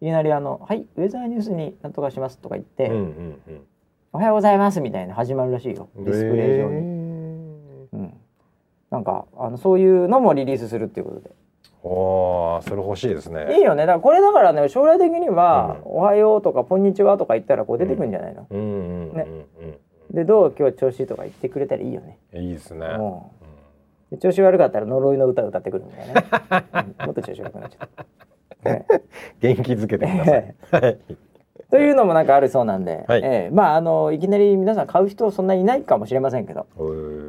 [0.00, 3.40] いきなりあの「はいウェザーニュースになんとかします」とか言って「うんうん
[4.12, 5.88] おはようございます」みたいな始まるらしいよ。
[5.94, 6.80] うんディスプレイ上に。
[7.92, 8.14] に
[8.90, 11.30] なんかあのそういうのもリリースするっていうことで。
[11.84, 13.58] おーそれ欲しいですね。
[13.58, 13.82] いいよね。
[13.84, 18.58] だからこれだからね将来的には「おはよう」とか「こんにちは」とか言ったらこう出てくるんじゃないの、うん。
[18.58, 19.26] うんうんね
[19.60, 19.76] うん
[20.12, 22.86] でどう今日調子とか言ってくれたらいいよね、いいですね。
[22.86, 23.20] うん。
[24.10, 27.88] で調子悪かったら呪いの歌歌ってくるみたいなね、う んもっと調子悪くなっちゃっ
[28.62, 28.86] た、 ね。
[29.40, 30.54] 元気づけてください。
[30.70, 30.98] はい。
[31.70, 33.22] というのもなんかあるそうなんで、はい。
[33.24, 33.50] ええ。
[33.50, 36.66] まああのいきなり皆さん買う人そんなにいないかもしれませんけど、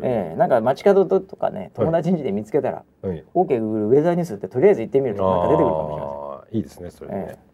[0.04, 0.36] ええ。
[0.36, 3.24] なんか街角とかね友達ん家で見つけたら、はい。
[3.34, 6.58] OK グーグルウェザーニュースってとりあえず行ってみるとなんか出てくるかもしれません。
[6.58, 7.26] いいですねそれね。
[7.30, 7.53] ええ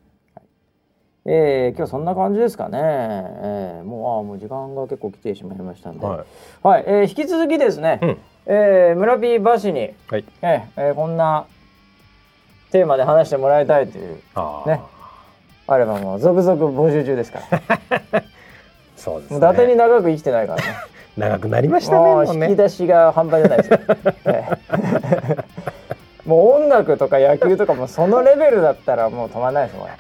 [1.26, 2.80] ええ今日そんな感じですかね。
[2.82, 6.26] ええもうああもう時間が結構来てしまいましたんで、は、
[6.64, 8.00] はいええ引き続きですね。
[8.02, 11.46] うんええ村 P バシに、はいええええこんな
[12.72, 14.16] テーマで話してもらいたいという
[14.66, 14.82] ね
[15.68, 18.24] あればもう続々募集中ですから。
[18.96, 20.64] そうですもう伊達にね長く生きてないからね。
[21.18, 23.80] 長くなりましたねね引き出しが半端じゃないですよ。
[24.26, 24.46] え
[24.76, 25.38] え
[26.26, 29.94] もう音楽とか野球とかもそのレベルだったらもう止まらないですよこれ。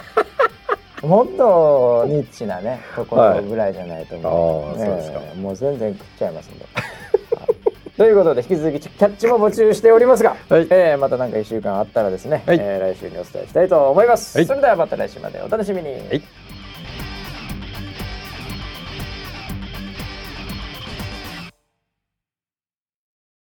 [1.01, 4.81] もっとニッチなねところぐらいじゃないと思う、はい。
[4.81, 5.19] あーそうですか。
[5.19, 6.65] ええもう全然食っちゃいますんで。
[6.65, 7.91] はい。
[7.97, 10.67] ということで引き続きキャッチも募集しておりますが、はい。
[10.69, 12.57] ええまた何か1週間あったらですね、はい。
[12.59, 14.45] ええ来週にお伝えしたいと思います、はい。
[14.45, 16.21] それではまた来週までお楽しみに、はい